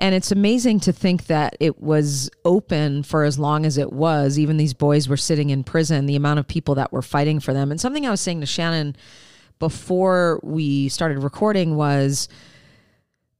And 0.00 0.14
it's 0.14 0.30
amazing 0.30 0.78
to 0.80 0.92
think 0.92 1.26
that 1.26 1.56
it 1.58 1.80
was 1.82 2.30
open 2.44 3.02
for 3.02 3.24
as 3.24 3.36
long 3.38 3.66
as 3.66 3.76
it 3.78 3.92
was. 3.92 4.38
Even 4.38 4.56
these 4.56 4.74
boys 4.74 5.08
were 5.08 5.16
sitting 5.16 5.50
in 5.50 5.64
prison, 5.64 6.06
the 6.06 6.14
amount 6.16 6.38
of 6.38 6.46
people 6.46 6.76
that 6.76 6.92
were 6.92 7.02
fighting 7.02 7.40
for 7.40 7.52
them. 7.52 7.70
And 7.72 7.80
something 7.80 8.06
I 8.06 8.10
was 8.10 8.20
saying 8.20 8.40
to 8.40 8.46
Shannon 8.46 8.94
before 9.58 10.40
we 10.42 10.88
started 10.88 11.22
recording 11.22 11.76
was 11.76 12.28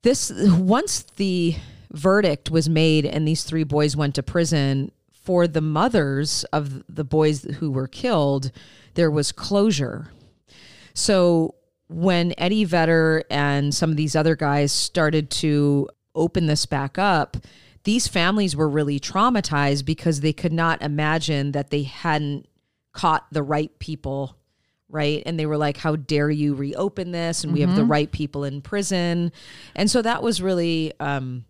this 0.03 0.33
once 0.35 1.03
the 1.17 1.57
verdict 1.93 2.51
was 2.51 2.69
made 2.69 3.07
and 3.07 3.27
these 3.27 3.45
three 3.45 3.65
boys 3.65 3.97
went 3.97 4.15
to 4.15 4.23
prison 4.23 4.93
for 5.13 5.47
the 5.47 5.61
mothers 5.61 6.45
of 6.53 6.83
the 6.89 7.05
boys 7.05 7.45
who 7.59 7.71
were 7.71 7.89
killed 7.89 8.51
there 8.99 9.11
was 9.13 9.31
closure. 9.31 10.11
So 10.93 11.55
when 11.87 12.35
Eddie 12.37 12.65
Vedder 12.65 13.23
and 13.31 13.73
some 13.73 13.91
of 13.91 13.97
these 13.97 14.17
other 14.17 14.35
guys 14.35 14.73
started 14.73 15.31
to 15.31 15.89
open 16.17 16.47
this 16.47 16.67
back 16.67 16.99
up, 16.99 17.37
these 17.85 18.09
families 18.09 18.57
were 18.57 18.69
really 18.69 18.99
traumatized 18.99 19.85
because 19.85 20.21
they 20.21 20.33
could 20.33 20.53
not 20.53 20.83
imagine 20.83 21.53
that 21.53 21.71
they 21.71 21.85
hadn't 21.85 22.49
caught 22.93 23.27
the 23.31 23.43
right 23.43 23.79
people, 23.79 24.37
right? 24.89 25.23
And 25.27 25.39
they 25.39 25.47
were 25.47 25.57
like, 25.57 25.77
How 25.77 25.97
dare 25.97 26.31
you 26.31 26.55
reopen 26.55 27.13
this? 27.13 27.45
And 27.45 27.53
we 27.53 27.61
have 27.61 27.77
the 27.77 27.85
right 27.85 28.11
people 28.11 28.45
in 28.45 28.61
prison. 28.63 29.33
And 29.75 29.91
so 29.91 30.03
that 30.03 30.23
was 30.23 30.41
really 30.41 30.93
um, 31.01 31.45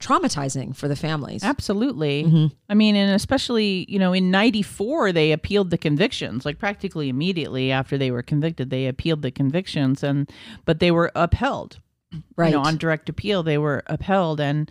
traumatizing 0.00 0.76
for 0.76 0.86
the 0.88 0.96
families. 0.96 1.42
Absolutely. 1.42 2.24
Mm-hmm. 2.24 2.46
I 2.68 2.74
mean, 2.74 2.94
and 2.96 3.14
especially, 3.14 3.86
you 3.88 3.98
know, 3.98 4.12
in 4.12 4.30
94, 4.30 5.12
they 5.12 5.32
appealed 5.32 5.70
the 5.70 5.78
convictions, 5.78 6.44
like 6.44 6.58
practically 6.58 7.08
immediately 7.08 7.72
after 7.72 7.96
they 7.96 8.10
were 8.10 8.22
convicted, 8.22 8.70
they 8.70 8.86
appealed 8.86 9.22
the 9.22 9.30
convictions 9.30 10.02
and, 10.02 10.30
but 10.64 10.80
they 10.80 10.90
were 10.90 11.10
upheld. 11.14 11.80
Right. 12.36 12.48
You 12.48 12.56
know, 12.56 12.62
on 12.62 12.76
direct 12.76 13.08
appeal, 13.08 13.42
they 13.42 13.58
were 13.58 13.82
upheld. 13.86 14.40
And, 14.40 14.70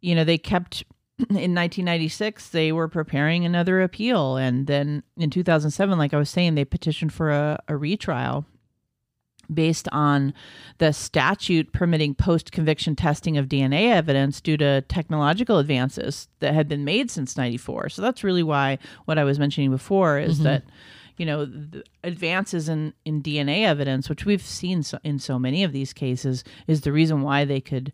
you 0.00 0.14
know, 0.14 0.22
they 0.22 0.38
kept, 0.38 0.84
in 1.30 1.54
1996, 1.54 2.48
they 2.48 2.72
were 2.72 2.88
preparing 2.88 3.44
another 3.44 3.82
appeal. 3.82 4.36
And 4.36 4.66
then 4.66 5.02
in 5.16 5.30
2007, 5.30 5.98
like 5.98 6.14
I 6.14 6.18
was 6.18 6.30
saying, 6.30 6.54
they 6.54 6.64
petitioned 6.64 7.12
for 7.12 7.30
a, 7.30 7.62
a 7.68 7.76
retrial 7.76 8.46
based 9.52 9.88
on 9.92 10.32
the 10.78 10.92
statute 10.92 11.72
permitting 11.72 12.14
post 12.14 12.52
conviction 12.52 12.96
testing 12.96 13.36
of 13.36 13.48
DNA 13.48 13.92
evidence 13.92 14.40
due 14.40 14.56
to 14.56 14.82
technological 14.82 15.58
advances 15.58 16.28
that 16.40 16.54
had 16.54 16.68
been 16.68 16.84
made 16.84 17.10
since 17.10 17.36
94. 17.36 17.90
So 17.90 18.02
that's 18.02 18.24
really 18.24 18.42
why 18.42 18.78
what 19.04 19.18
I 19.18 19.24
was 19.24 19.38
mentioning 19.38 19.70
before 19.70 20.18
is 20.18 20.36
mm-hmm. 20.36 20.44
that 20.44 20.64
you 21.18 21.26
know 21.26 21.46
advances 22.02 22.68
in 22.70 22.94
in 23.04 23.22
DNA 23.22 23.66
evidence 23.66 24.08
which 24.08 24.24
we've 24.24 24.42
seen 24.42 24.82
so, 24.82 24.98
in 25.04 25.18
so 25.18 25.38
many 25.38 25.62
of 25.62 25.72
these 25.72 25.92
cases 25.92 26.42
is 26.66 26.80
the 26.80 26.90
reason 26.90 27.20
why 27.20 27.44
they 27.44 27.60
could 27.60 27.92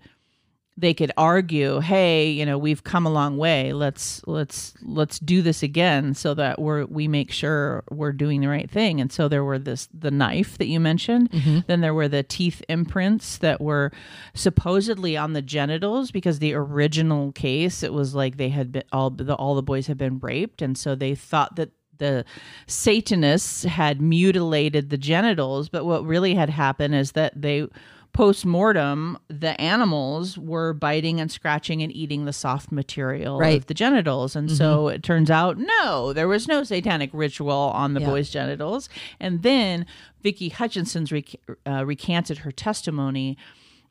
they 0.78 0.94
could 0.94 1.11
argue 1.16 1.80
hey 1.80 2.30
you 2.30 2.47
know 2.47 2.56
we've 2.56 2.85
come 2.85 3.06
a 3.06 3.11
long 3.11 3.37
way. 3.37 3.73
Let's 3.73 4.23
let's 4.26 4.75
let's 4.82 5.18
do 5.18 5.42
this 5.42 5.62
again 5.62 6.14
so 6.14 6.35
that 6.35 6.61
we're 6.61 6.85
we 6.87 7.08
make 7.08 7.32
sure 7.32 7.85
we're 7.90 8.12
doing 8.12 8.40
the 8.40 8.49
right 8.49 8.70
thing. 8.70 9.00
And 9.00 9.12
so 9.12 9.28
there 9.28 9.44
were 9.44 9.58
this 9.58 9.88
the 9.92 10.11
knife 10.11 10.58
that 10.58 10.66
you 10.66 10.80
mentioned. 10.80 11.30
Mm-hmm. 11.30 11.61
Then 11.66 11.80
there 11.80 11.94
were 11.94 12.08
the 12.08 12.23
teeth 12.23 12.62
imprints 12.68 13.38
that 13.38 13.61
were 13.61 13.92
supposedly 14.35 15.16
on 15.16 15.32
the 15.32 15.42
genitals 15.42 16.11
because 16.11 16.38
the 16.38 16.54
original 16.54 17.32
case 17.32 17.82
it 17.82 17.92
was 17.92 18.14
like 18.14 18.37
they 18.37 18.50
had 18.50 18.73
been 18.73 18.85
all 18.92 19.11
the 19.11 19.35
all 19.35 19.54
the 19.54 19.62
boys 19.62 19.87
had 19.87 19.99
been 19.99 20.18
raped. 20.18 20.62
And 20.62 20.78
so 20.78 20.94
they 20.94 21.14
thought 21.14 21.56
that 21.56 21.70
the 21.99 22.25
satanists 22.66 23.64
had 23.64 24.00
mutilated 24.00 24.90
the 24.90 24.99
genitals. 24.99 25.68
But 25.68 25.85
what 25.85 26.04
really 26.04 26.35
had 26.35 26.50
happened 26.50 26.94
is 26.94 27.12
that 27.12 27.40
they 27.40 27.66
post-mortem 28.12 29.16
the 29.28 29.58
animals 29.60 30.36
were 30.38 30.72
biting 30.72 31.20
and 31.20 31.30
scratching 31.30 31.82
and 31.82 31.92
eating 31.92 32.24
the 32.24 32.32
soft 32.32 32.70
material 32.72 33.38
Right. 33.38 33.56
of 33.58 33.66
the 33.66 33.74
genitals 33.74 34.34
and 34.36 34.50
so 34.50 34.88
it 34.88 35.02
turns 35.02 35.30
out 35.30 35.56
no 35.58 36.12
there 36.12 36.28
was 36.28 36.48
no 36.48 36.62
satanic 36.64 37.10
ritual 37.12 37.50
on 37.74 37.94
the 37.94 38.00
Yeah. 38.00 38.06
boys 38.10 38.30
genitals 38.30 38.88
and 39.20 39.42
then 39.42 39.86
vicki 40.22 40.48
hutcheson's 40.48 41.12
rec- 41.12 41.36
uh, 41.66 41.84
recanted 41.84 42.38
her 42.38 42.50
testimony 42.52 43.36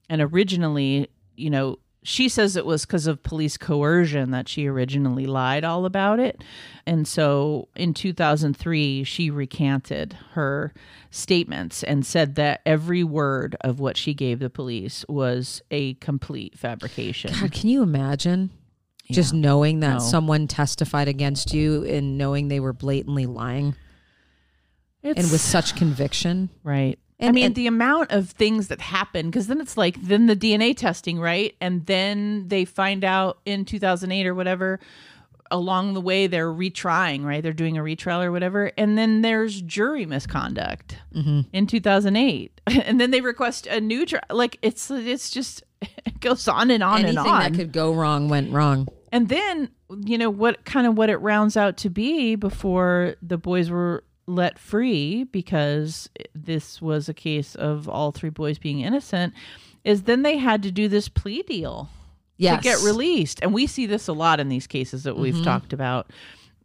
and 0.09 0.21
originally 0.21 1.09
you 1.35 1.49
know 1.49 1.79
she 2.09 2.29
says 2.29 2.55
it 2.55 2.65
was 2.65 2.85
because 2.85 3.05
of 3.05 3.21
police 3.21 3.57
coercion 3.57 4.31
that 4.31 4.47
she 4.47 4.65
originally 4.65 5.25
lied 5.25 5.65
all 5.65 5.85
about 5.85 6.21
it. 6.21 6.41
And 6.85 7.05
so 7.05 7.67
in 7.75 7.93
2003, 7.93 9.03
she 9.03 9.29
recanted 9.29 10.13
her 10.31 10.73
statements 11.11 11.83
and 11.83 12.05
said 12.05 12.35
that 12.35 12.61
every 12.65 13.03
word 13.03 13.57
of 13.59 13.81
what 13.81 13.97
she 13.97 14.13
gave 14.13 14.39
the 14.39 14.49
police 14.49 15.03
was 15.09 15.61
a 15.69 15.95
complete 15.95 16.57
fabrication. 16.57 17.33
God, 17.41 17.51
can 17.51 17.67
you 17.69 17.83
imagine? 17.83 18.51
Just 19.11 19.33
knowing 19.33 19.81
that 19.81 19.93
No. 19.95 19.99
someone 19.99 20.47
testified 20.47 21.09
against 21.09 21.53
you 21.53 21.83
and 21.83 22.17
knowing 22.17 22.47
they 22.47 22.61
were 22.61 22.73
blatantly 22.73 23.25
lying 23.25 23.75
It's, 25.03 25.19
and 25.21 25.29
with 25.31 25.41
such 25.41 25.75
conviction. 25.75 26.49
right. 26.63 26.97
I 27.19 27.31
mean, 27.31 27.45
and- 27.45 27.55
the 27.55 27.67
amount 27.67 28.11
of 28.11 28.29
things 28.29 28.67
that 28.67 28.79
happen, 28.79 29.29
because 29.29 29.47
then 29.47 29.59
it's 29.59 29.75
like, 29.77 30.01
then 30.01 30.27
the 30.27 30.35
DNA 30.35 30.75
testing, 30.75 31.19
right? 31.19 31.55
And 31.59 31.85
then 31.85 32.47
they 32.47 32.65
find 32.65 33.03
out 33.03 33.39
in 33.45 33.65
2008 33.65 34.27
or 34.27 34.35
whatever, 34.35 34.79
along 35.49 35.93
the 35.93 36.01
way, 36.01 36.27
they're 36.27 36.51
retrying, 36.51 37.23
right? 37.23 37.41
They're 37.41 37.53
doing 37.53 37.77
a 37.77 37.83
retrial 37.83 38.21
or 38.21 38.31
whatever. 38.31 38.71
And 38.77 38.97
then 38.97 39.21
there's 39.21 39.61
jury 39.61 40.05
misconduct 40.05 40.97
mm-hmm. 41.15 41.41
in 41.53 41.65
2008. 41.65 42.61
and 42.67 43.01
then 43.01 43.11
they 43.11 43.21
request 43.21 43.65
a 43.65 43.81
new 43.81 44.05
trial. 44.05 44.21
Like, 44.29 44.59
it's, 44.61 44.91
it's 44.91 45.31
just, 45.31 45.63
it 45.81 46.19
goes 46.19 46.47
on 46.47 46.69
and 46.69 46.83
on 46.83 46.99
Anything 46.99 47.17
and 47.17 47.27
on 47.27 47.39
that 47.39 47.53
could 47.55 47.71
go 47.71 47.93
wrong 47.93 48.29
went 48.29 48.51
wrong. 48.51 48.87
and 49.11 49.29
then 49.29 49.69
you 50.05 50.17
know 50.17 50.29
what 50.29 50.65
kind 50.65 50.85
of 50.85 50.97
what 50.97 51.09
it 51.09 51.17
rounds 51.17 51.55
out 51.55 51.77
to 51.77 51.89
be 51.89 52.35
before 52.35 53.15
the 53.21 53.37
boys 53.37 53.69
were 53.69 54.03
let 54.27 54.59
free 54.59 55.23
because 55.23 56.09
this 56.35 56.81
was 56.81 57.07
a 57.09 57.13
case 57.13 57.55
of 57.55 57.87
all 57.87 58.11
three 58.11 58.29
boys 58.29 58.59
being 58.59 58.81
innocent 58.81 59.33
is 59.83 60.03
then 60.03 60.21
they 60.21 60.37
had 60.37 60.61
to 60.63 60.71
do 60.71 60.87
this 60.87 61.07
plea 61.09 61.41
deal 61.43 61.89
Yes. 62.39 62.57
to 62.57 62.63
get 62.69 62.81
released 62.85 63.39
and 63.41 63.53
we 63.53 63.65
see 63.65 63.85
this 63.87 64.07
a 64.07 64.13
lot 64.13 64.39
in 64.39 64.49
these 64.49 64.67
cases 64.67 65.03
that 65.03 65.13
Mm-hmm. 65.13 65.21
we've 65.21 65.43
talked 65.43 65.71
about 65.73 66.11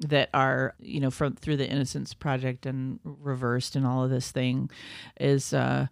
that 0.00 0.28
are 0.34 0.74
you 0.80 0.98
know 1.00 1.10
from 1.10 1.34
through 1.36 1.56
the 1.56 1.68
innocence 1.68 2.12
project 2.12 2.66
and 2.66 2.98
reversed 3.04 3.76
and 3.76 3.86
all 3.86 4.02
of 4.04 4.10
this 4.10 4.32
thing 4.32 4.68
is 5.20 5.54
uh 5.54 5.86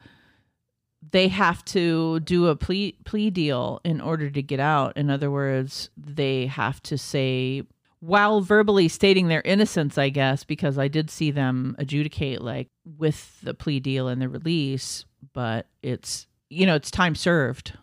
they 1.12 1.28
have 1.28 1.64
to 1.66 2.20
do 2.20 2.48
a 2.48 2.56
plea 2.56 2.96
plea 3.04 3.30
deal 3.30 3.80
in 3.84 4.02
order 4.02 4.28
to 4.28 4.42
get 4.42 4.60
out. 4.60 4.94
In 4.98 5.08
other 5.08 5.30
words, 5.30 5.88
they 5.96 6.44
have 6.44 6.82
to 6.82 6.98
say 6.98 7.62
while 8.00 8.40
verbally 8.40 8.88
stating 8.88 9.28
their 9.28 9.42
innocence, 9.42 9.98
I 9.98 10.08
guess, 10.08 10.42
because 10.44 10.78
I 10.78 10.88
did 10.88 11.10
see 11.10 11.30
them 11.30 11.76
adjudicate 11.78 12.40
like 12.40 12.68
with 12.98 13.40
the 13.42 13.54
plea 13.54 13.80
deal 13.80 14.08
and 14.08 14.20
the 14.20 14.28
release, 14.28 15.04
but 15.32 15.66
it's 15.82 16.26
you 16.48 16.66
know, 16.66 16.74
it's 16.74 16.90
time 16.90 17.14
served. 17.14 17.74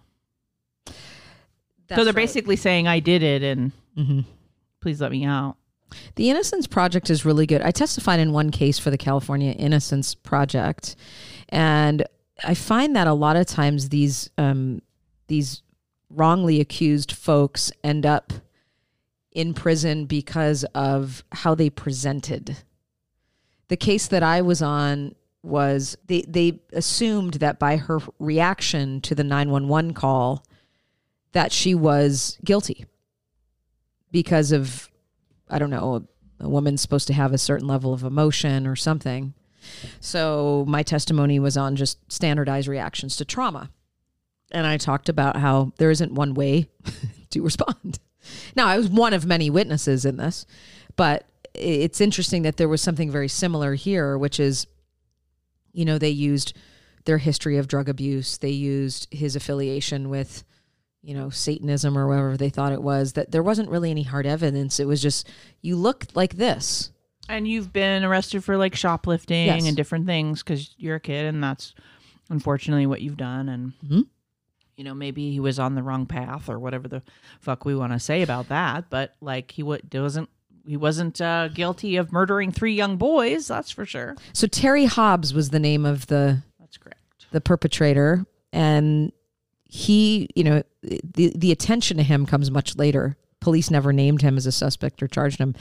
so 0.87 2.03
they're 2.03 2.13
basically 2.13 2.57
saying 2.57 2.87
I 2.87 2.99
did 2.99 3.23
it 3.23 3.43
and 3.43 3.71
hmm 3.95 4.21
please 4.81 5.01
let 5.01 5.11
me 5.11 5.25
out. 5.25 5.57
The 6.15 6.29
Innocence 6.29 6.67
Project 6.67 7.09
is 7.09 7.25
really 7.25 7.45
good. 7.45 7.61
I 7.61 7.71
testified 7.71 8.19
in 8.19 8.31
one 8.31 8.51
case 8.51 8.77
for 8.77 8.89
the 8.89 8.97
California 8.97 9.51
Innocence 9.51 10.15
Project, 10.15 10.95
and 11.49 12.05
I 12.43 12.53
find 12.53 12.95
that 12.95 13.07
a 13.07 13.13
lot 13.13 13.35
of 13.35 13.45
times 13.47 13.89
these 13.89 14.29
um, 14.37 14.81
these 15.27 15.61
wrongly 16.09 16.61
accused 16.61 17.11
folks 17.11 17.71
end 17.83 18.05
up 18.05 18.33
in 19.37 19.53
prison 19.53 20.05
because 20.05 20.63
of 20.73 21.23
how 21.31 21.53
they 21.53 21.69
presented. 21.69 22.57
The 23.67 23.77
case 23.77 24.07
that 24.07 24.23
I 24.23 24.41
was 24.41 24.63
on 24.63 25.13
was 25.43 25.95
they 26.07 26.23
they 26.27 26.59
assumed 26.73 27.35
that 27.35 27.59
by 27.59 27.77
her 27.77 27.99
reaction 28.17 28.99
to 29.01 29.13
the 29.13 29.23
911 29.23 29.93
call 29.93 30.43
that 31.33 31.51
she 31.51 31.75
was 31.75 32.39
guilty 32.43 32.85
because 34.11 34.51
of 34.51 34.89
I 35.47 35.59
don't 35.59 35.69
know, 35.69 36.07
a 36.39 36.49
woman's 36.49 36.81
supposed 36.81 37.05
to 37.07 37.13
have 37.13 37.31
a 37.31 37.37
certain 37.37 37.67
level 37.67 37.93
of 37.93 38.03
emotion 38.03 38.65
or 38.65 38.75
something. 38.75 39.35
So 39.99 40.65
my 40.67 40.81
testimony 40.81 41.37
was 41.37 41.55
on 41.57 41.75
just 41.75 41.99
standardized 42.11 42.67
reactions 42.67 43.15
to 43.17 43.25
trauma. 43.25 43.69
And 44.51 44.65
I 44.65 44.77
talked 44.77 45.09
about 45.09 45.37
how 45.37 45.73
there 45.77 45.91
isn't 45.91 46.13
one 46.13 46.33
way 46.33 46.69
to 47.31 47.41
respond. 47.43 47.99
Now, 48.55 48.67
I 48.67 48.77
was 48.77 48.87
one 48.89 49.13
of 49.13 49.25
many 49.25 49.49
witnesses 49.49 50.05
in 50.05 50.17
this, 50.17 50.45
but 50.95 51.25
it's 51.53 52.01
interesting 52.01 52.43
that 52.43 52.57
there 52.57 52.67
was 52.69 52.81
something 52.81 53.09
very 53.09 53.27
similar 53.27 53.73
here, 53.75 54.17
which 54.17 54.39
is, 54.39 54.67
you 55.73 55.85
know, 55.85 55.97
they 55.97 56.09
used 56.09 56.53
their 57.05 57.17
history 57.19 57.57
of 57.57 57.67
drug 57.67 57.87
abuse, 57.89 58.37
they 58.37 58.49
used 58.49 59.07
his 59.11 59.35
affiliation 59.35 60.09
with 60.09 60.43
you 61.03 61.13
know, 61.13 61.29
Satanism 61.29 61.97
or 61.97 62.05
whatever 62.05 62.35
they 62.35 62.49
thought 62.49 62.73
it 62.73 62.81
was, 62.83 63.13
that 63.13 63.31
there 63.31 63.43
wasn't 63.43 63.69
really 63.69 63.91
any 63.91 64.03
hard 64.03 64.25
evidence. 64.25 64.77
It 64.77 64.87
was 64.87 65.01
just, 65.01 65.29
you 65.61 65.77
look 65.77 66.05
like 66.15 66.33
this. 66.35 66.91
And 67.29 67.47
you've 67.47 67.71
been 67.71 68.03
arrested 68.03 68.43
for 68.43 68.57
like 68.57 68.75
shoplifting 68.75 69.45
Yes. 69.45 69.65
and 69.65 69.77
different 69.77 70.05
things 70.05 70.43
because 70.43 70.73
you're 70.77 70.95
a 70.97 70.99
kid, 70.99 71.25
and 71.27 71.41
that's 71.41 71.73
unfortunately 72.29 72.87
what 72.87 73.01
you've 73.01 73.15
done. 73.15 73.47
And 73.47 73.73
Mhm. 73.85 74.07
You 74.77 74.83
know, 74.83 74.93
maybe 74.93 75.31
he 75.31 75.39
was 75.39 75.57
on 75.59 75.75
the 75.75 75.83
wrong 75.83 76.05
path 76.05 76.47
or 76.49 76.59
whatever 76.59 76.87
the 76.87 77.01
fuck 77.41 77.65
we 77.65 77.75
want 77.75 77.91
to 77.93 77.99
say 77.99 78.21
about 78.21 78.47
that. 78.49 78.89
But 78.89 79.15
like, 79.19 79.51
he 79.51 79.63
wa- 79.63 79.79
wasn't. 79.93 80.29
He 80.65 80.75
wasn't 80.75 81.21
uh, 81.21 81.47
guilty 81.47 81.95
of 81.95 82.11
murdering 82.11 82.51
three 82.51 82.73
young 82.73 82.97
boys. 82.97 83.47
That's 83.47 83.71
for 83.71 83.85
sure. 83.85 84.17
So 84.33 84.47
Terry 84.47 84.83
Hobbs 84.83 85.33
was 85.33 85.49
the 85.49 85.59
name 85.59 85.85
of 85.85 86.07
the 86.07 86.43
That's 86.59 86.75
correct. 86.77 86.99
the 87.31 87.39
perpetrator, 87.39 88.25
and 88.51 89.13
he, 89.63 90.27
you 90.35 90.43
know, 90.43 90.63
the 90.81 91.31
the 91.37 91.53
attention 91.53 91.95
to 91.97 92.03
him 92.03 92.25
comes 92.25 92.51
much 92.51 92.75
later. 92.75 93.15
Police 93.39 93.71
never 93.71 93.93
named 93.93 94.21
him 94.21 94.35
as 94.35 94.45
a 94.45 94.51
suspect 94.51 95.01
or 95.01 95.07
charged 95.07 95.39
him, 95.39 95.55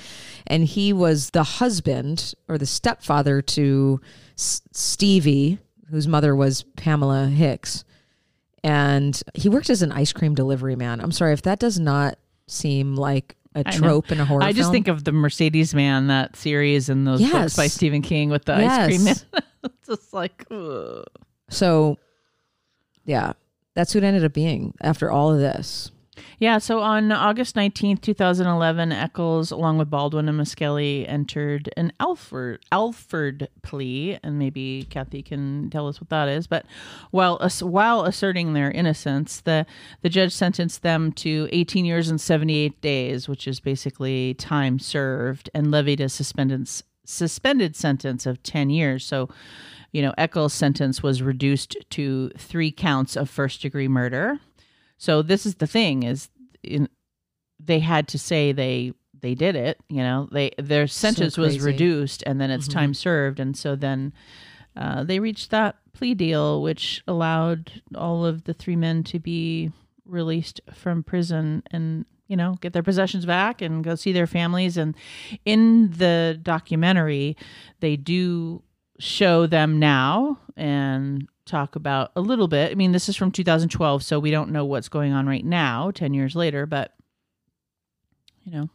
and 0.49 0.65
he 0.65 0.93
was 0.93 1.31
the 1.31 1.45
husband 1.45 2.35
or 2.49 2.59
the 2.59 2.67
stepfather 2.67 3.41
to 3.43 4.01
S- 4.37 4.63
Stevie, 4.73 5.61
whose 5.89 6.09
mother 6.09 6.35
was 6.35 6.65
Pamela 6.77 7.27
Hicks, 7.29 7.85
and 8.67 9.23
he 9.35 9.49
worked 9.49 9.71
as 9.71 9.83
an 9.83 9.93
ice 9.93 10.13
cream 10.13 10.35
delivery 10.35 10.75
man. 10.75 11.01
I'm 11.01 11.13
sorry 11.13 11.33
if 11.33 11.43
that 11.43 11.61
does 11.61 11.79
not 11.79 12.19
seem 12.49 12.97
like 12.97 13.37
a 13.55 13.63
trope 13.63 14.11
in 14.11 14.19
a 14.19 14.25
horror 14.25 14.43
I 14.43 14.51
just 14.51 14.65
film. 14.65 14.73
think 14.73 14.89
of 14.89 15.05
the 15.05 15.13
Mercedes 15.13 15.73
Man, 15.73 16.09
that 16.09 16.35
series, 16.35 16.89
and 16.89 17.07
those 17.07 17.23
books 17.31 17.57
by 17.57 17.69
Stephen 17.69 18.03
King 18.03 18.29
with 18.29 18.45
the 18.45 18.55
ice 18.55 18.87
cream 18.87 19.05
man. 19.05 19.17
it's 19.65 19.87
just 19.87 20.13
like, 20.13 20.45
ugh. 20.51 21.05
so. 21.49 21.97
Yeah, 23.05 23.35
that's 23.77 23.93
who 23.93 24.01
it 24.01 24.05
ended 24.05 24.25
up 24.25 24.33
being 24.33 24.75
after 24.81 25.13
all 25.13 25.33
of 25.33 25.39
this. 25.39 25.93
Yeah, 26.39 26.59
so 26.59 26.81
on 26.81 27.13
August 27.13 27.57
19th, 27.57 28.01
2011, 28.03 28.93
Echols, 28.93 29.51
along 29.51 29.79
with 29.79 29.91
Baldwin 29.91 30.29
and 30.29 30.37
Misskelley, 30.37 31.07
entered 31.07 31.71
an 31.77 31.93
Alford, 31.99 32.65
Alford 32.71 33.49
plea, 33.63 34.19
and 34.23 34.39
maybe 34.39 34.87
Kathy 34.91 35.23
can 35.23 35.71
tell 35.71 35.89
us 35.89 36.01
what 36.01 36.11
that 36.11 36.29
is. 36.29 36.47
But 36.47 36.67
while 37.11 37.39
while 37.61 38.05
asserting 38.05 38.53
their 38.53 38.71
innocence, 38.71 39.41
the, 39.41 39.67
the 40.03 40.09
judge 40.09 40.33
sentenced 40.33 40.83
them 40.83 41.13
to 41.13 41.49
18 41.53 41.85
years 41.85 42.09
and 42.09 42.21
78 42.21 42.81
days, 42.81 43.29
which 43.29 43.49
is 43.49 43.61
basically 43.61 44.35
time 44.35 44.79
served, 44.79 45.51
and 45.55 45.71
levied 45.71 46.01
a 46.01 46.09
suspended, 46.09 46.69
suspended 47.05 47.77
sentence 47.77 48.27
of 48.27 48.43
10 48.43 48.71
years. 48.71 49.05
So, 49.05 49.29
you 49.93 50.03
know, 50.03 50.13
Echols' 50.19 50.53
sentence 50.53 51.03
was 51.03 51.23
reduced 51.23 51.77
to 51.91 52.31
three 52.37 52.71
counts 52.71 53.17
of 53.17 53.31
first 53.31 53.63
degree 53.63 53.89
murder. 53.89 54.39
So 54.99 55.23
this 55.23 55.47
is 55.47 55.57
the 55.57 55.67
thing 55.67 56.03
is 56.03 56.29
in, 56.63 56.89
they 57.61 57.81
had 57.81 58.09
to 58.09 58.19
say 58.19 58.53
they 58.53 58.93
they 59.21 59.35
did 59.35 59.57
it, 59.57 59.79
you 59.89 60.03
know. 60.03 60.29
They 60.31 60.53
their 60.59 60.87
sentence 60.87 61.39
was 61.39 61.61
reduced 61.61 62.23
and 62.27 62.41
then 62.41 62.51
it's 62.51 62.69
time 62.69 62.95
served. 62.95 63.41
And 63.41 63.57
so 63.57 63.77
then 63.77 64.13
uh, 64.77 65.05
they 65.05 65.19
reached 65.19 65.51
that 65.51 65.77
plea 65.93 66.15
deal 66.15 66.63
which 66.63 67.03
allowed 67.09 67.83
all 67.95 68.27
of 68.27 68.45
the 68.45 68.53
three 68.53 68.77
men 68.77 69.03
to 69.05 69.19
be 69.19 69.73
released 70.05 70.61
from 70.75 71.03
prison 71.03 71.63
and 71.71 72.05
you 72.29 72.37
know 72.37 72.57
get 72.61 72.73
their 72.73 72.83
possessions 72.83 73.25
back 73.25 73.63
and 73.63 73.83
go 73.85 73.95
see 73.95 74.13
their 74.13 74.27
families. 74.27 74.77
And 74.77 74.95
in 75.45 75.91
the 75.93 76.39
documentary 76.43 77.37
they 77.81 77.97
do 77.97 78.63
show 78.99 79.47
them 79.47 79.79
now 79.79 80.39
and 80.57 81.29
talk 81.47 81.77
about 81.77 82.13
a 82.17 82.21
little 82.21 82.49
bit. 82.49 82.71
I 82.71 82.75
mean, 82.75 82.93
this 82.93 83.09
is 83.09 83.17
from 83.17 83.31
2012, 83.31 84.03
so 84.03 84.19
we 84.19 84.31
don't 84.31 84.51
know 84.51 84.65
what's 84.65 84.89
going 84.89 85.13
on 85.13 85.27
right 85.27 85.45
now, 85.45 85.91
10 85.91 86.13
years 86.13 86.37
later, 86.37 86.67
but 86.67 86.93
you 88.45 88.53
know. 88.53 88.71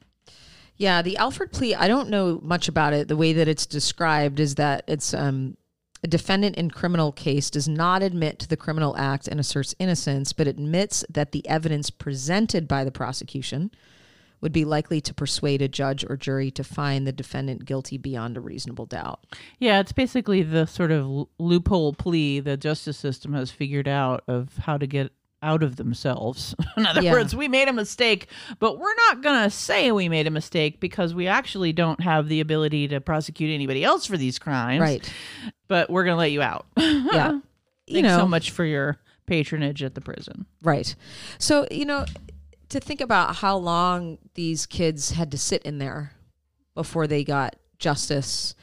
Yeah, 0.77 1.03
the 1.03 1.17
Alford 1.17 1.51
plea, 1.51 1.75
I 1.75 1.87
don't 1.87 2.09
know 2.09 2.39
much 2.41 2.67
about 2.67 2.93
it. 2.93 3.07
The 3.07 3.15
way 3.15 3.33
that 3.33 3.47
it's 3.47 3.67
described 3.67 4.39
is 4.39 4.55
that 4.55 4.83
it's 4.87 5.13
um, 5.13 5.55
a 6.03 6.07
defendant 6.07 6.55
in 6.55 6.71
criminal 6.71 7.11
case 7.11 7.51
does 7.51 7.67
not 7.67 8.01
admit 8.01 8.39
to 8.39 8.47
the 8.47 8.57
criminal 8.57 8.97
act 8.97 9.27
and 9.27 9.39
asserts 9.39 9.75
innocence, 9.77 10.33
but 10.33 10.47
admits 10.47 11.05
that 11.07 11.33
the 11.33 11.47
evidence 11.47 11.91
presented 11.91 12.67
by 12.67 12.83
the 12.83 12.91
prosecution 12.91 13.69
would 14.41 14.51
be 14.51 14.65
likely 14.65 14.99
to 15.01 15.13
persuade 15.13 15.61
a 15.61 15.67
judge 15.67 16.03
or 16.09 16.17
jury 16.17 16.51
to 16.51 16.63
find 16.63 17.05
the 17.07 17.11
defendant 17.11 17.63
guilty 17.65 17.97
beyond 17.97 18.35
a 18.37 18.41
reasonable 18.41 18.85
doubt. 18.87 19.23
Yeah, 19.59 19.79
it's 19.79 19.91
basically 19.91 20.41
the 20.43 20.65
sort 20.65 20.91
of 20.91 21.27
loophole 21.39 21.93
plea 21.93 22.39
the 22.39 22.57
justice 22.57 22.97
system 22.97 23.33
has 23.33 23.51
figured 23.51 23.87
out 23.87 24.23
of 24.27 24.57
how 24.57 24.77
to 24.77 24.87
get 24.87 25.11
out 25.43 25.63
of 25.63 25.75
themselves. 25.77 26.53
In 26.77 26.85
other 26.85 27.01
Yeah. 27.01 27.13
words, 27.13 27.35
we 27.35 27.47
made 27.47 27.67
a 27.67 27.73
mistake, 27.73 28.27
but 28.59 28.77
we're 28.77 28.93
not 29.07 29.21
going 29.23 29.43
to 29.43 29.49
say 29.49 29.91
we 29.91 30.07
made 30.09 30.27
a 30.27 30.31
mistake 30.31 30.79
because 30.79 31.15
we 31.15 31.25
actually 31.27 31.73
don't 31.73 31.99
have 32.01 32.27
the 32.27 32.41
ability 32.41 32.87
to 32.89 33.01
prosecute 33.01 33.49
anybody 33.51 33.83
else 33.83 34.05
for 34.05 34.17
these 34.17 34.37
crimes. 34.37 34.81
Right. 34.81 35.13
But 35.67 35.89
we're 35.89 36.03
going 36.03 36.13
to 36.15 36.19
let 36.19 36.31
you 36.31 36.41
out. 36.41 36.65
Yeah. 36.77 37.31
you 37.87 38.01
Thanks 38.01 38.07
know, 38.09 38.17
so 38.19 38.27
much 38.27 38.51
for 38.51 38.63
your 38.65 38.97
patronage 39.25 39.81
at 39.83 39.95
the 39.95 40.01
prison. 40.01 40.45
Right. 40.61 40.93
So, 41.39 41.67
you 41.71 41.85
know, 41.85 42.05
to 42.71 42.79
think 42.79 43.01
about 43.01 43.37
how 43.37 43.55
long 43.57 44.17
these 44.33 44.65
kids 44.65 45.11
had 45.11 45.31
to 45.31 45.37
sit 45.37 45.61
in 45.63 45.77
there 45.77 46.13
before 46.73 47.05
they 47.07 47.23
got 47.23 47.55
justice 47.77 48.55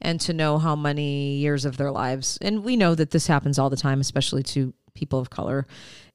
and 0.00 0.20
to 0.20 0.32
know 0.32 0.58
how 0.58 0.76
many 0.76 1.36
years 1.36 1.64
of 1.64 1.76
their 1.76 1.90
lives, 1.90 2.38
and 2.42 2.62
we 2.64 2.76
know 2.76 2.94
that 2.94 3.10
this 3.10 3.26
happens 3.26 3.58
all 3.58 3.70
the 3.70 3.76
time, 3.76 4.00
especially 4.00 4.42
to 4.42 4.74
people 4.94 5.18
of 5.18 5.30
color, 5.30 5.66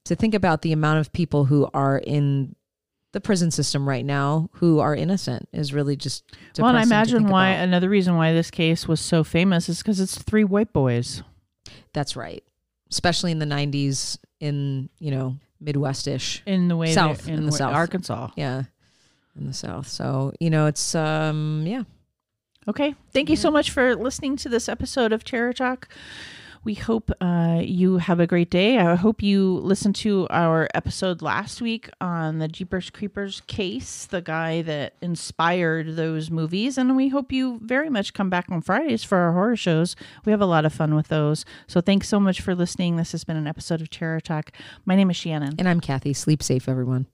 to 0.06 0.16
think 0.16 0.34
about 0.34 0.62
the 0.62 0.72
amount 0.72 1.00
of 1.00 1.12
people 1.14 1.46
who 1.46 1.70
are 1.74 1.98
in 1.98 2.56
the 3.12 3.20
prison 3.20 3.52
system 3.52 3.90
right 3.90 4.06
now 4.06 4.50
who 4.54 4.80
are 4.80 4.96
innocent 4.96 5.50
is 5.52 5.74
really 5.74 5.98
just 5.98 6.24
Well, 6.58 6.70
and 6.70 6.78
I 6.78 6.84
imagine 6.84 7.28
why 7.28 7.50
about. 7.52 7.64
another 7.64 7.90
reason 7.90 8.16
why 8.16 8.32
this 8.32 8.50
case 8.50 8.88
was 8.88 9.02
so 9.02 9.24
famous 9.24 9.68
is 9.68 9.80
because 9.80 10.00
it's 10.00 10.18
three 10.18 10.46
white 10.46 10.72
boys. 10.72 11.24
That's 11.94 12.16
right. 12.16 12.44
Especially 12.90 13.32
in 13.32 13.40
the 13.40 13.46
90s 13.46 14.18
in, 14.40 14.90
you 15.00 15.12
know, 15.12 15.38
Midwestish. 15.62 16.42
in 16.46 16.68
the 16.68 16.76
way 16.76 16.92
South, 16.92 17.26
that, 17.26 17.32
in 17.32 17.46
the 17.46 17.52
South. 17.52 17.74
Arkansas. 17.74 18.30
Yeah. 18.36 18.64
In 19.40 19.48
the 19.48 19.54
South. 19.54 19.88
So, 19.88 20.34
you 20.40 20.50
know, 20.50 20.66
it's, 20.66 20.96
um, 20.96 21.64
yeah. 21.66 21.84
Okay. 22.68 22.96
Thank 23.14 23.30
you 23.30 23.36
so 23.36 23.50
much 23.50 23.72
for 23.72 23.96
listening 23.96 24.36
to 24.38 24.50
this 24.50 24.68
episode 24.68 25.14
of 25.14 25.24
Terror 25.24 25.54
Talk. 25.54 25.88
We 26.64 26.76
hope 26.76 27.10
uh, 27.20 27.62
you 27.64 27.98
have 27.98 28.20
a 28.20 28.28
great 28.28 28.52
day. 28.52 28.78
I 28.78 28.94
hope 28.94 29.24
you 29.24 29.56
listened 29.64 29.96
to 29.96 30.28
our 30.30 30.68
episode 30.76 31.24
last 31.24 31.60
week 31.60 31.90
on 32.00 32.38
the 32.38 32.48
Jeepers 32.48 32.92
Creepers 32.92 33.42
case, 33.48 34.06
the 34.06 34.22
guy 34.22 34.62
that 34.62 34.94
inspired 35.02 35.96
those 35.96 36.30
movies. 36.30 36.78
And 36.78 36.96
we 36.96 37.08
hope 37.08 37.32
you 37.32 37.60
very 37.64 37.90
much 37.90 38.14
come 38.14 38.30
back 38.30 38.46
on 38.52 38.62
Fridays 38.62 39.04
for 39.04 39.18
our 39.18 39.34
horror 39.34 39.56
shows. 39.56 39.96
We 40.24 40.32
have 40.32 40.42
a 40.42 40.46
lot 40.46 40.66
of 40.66 40.72
fun 40.72 40.94
with 40.94 41.08
those. 41.08 41.46
So 41.66 41.82
thanks 41.82 42.08
so 42.08 42.20
much 42.20 42.42
for 42.42 42.54
listening. 42.54 42.96
This 42.96 43.12
has 43.14 43.24
been 43.24 43.38
an 43.38 43.48
episode 43.48 43.82
of 43.82 43.90
Terror 43.90 44.20
Talk. 44.20 44.52
My 44.86 44.96
name 44.96 45.10
is 45.10 45.18
Shannon. 45.18 45.56
And 45.58 45.68
I'm 45.68 45.82
Kathy. 45.82 46.14
Sleep 46.14 46.44
safe, 46.44 46.70
everyone. 46.70 47.08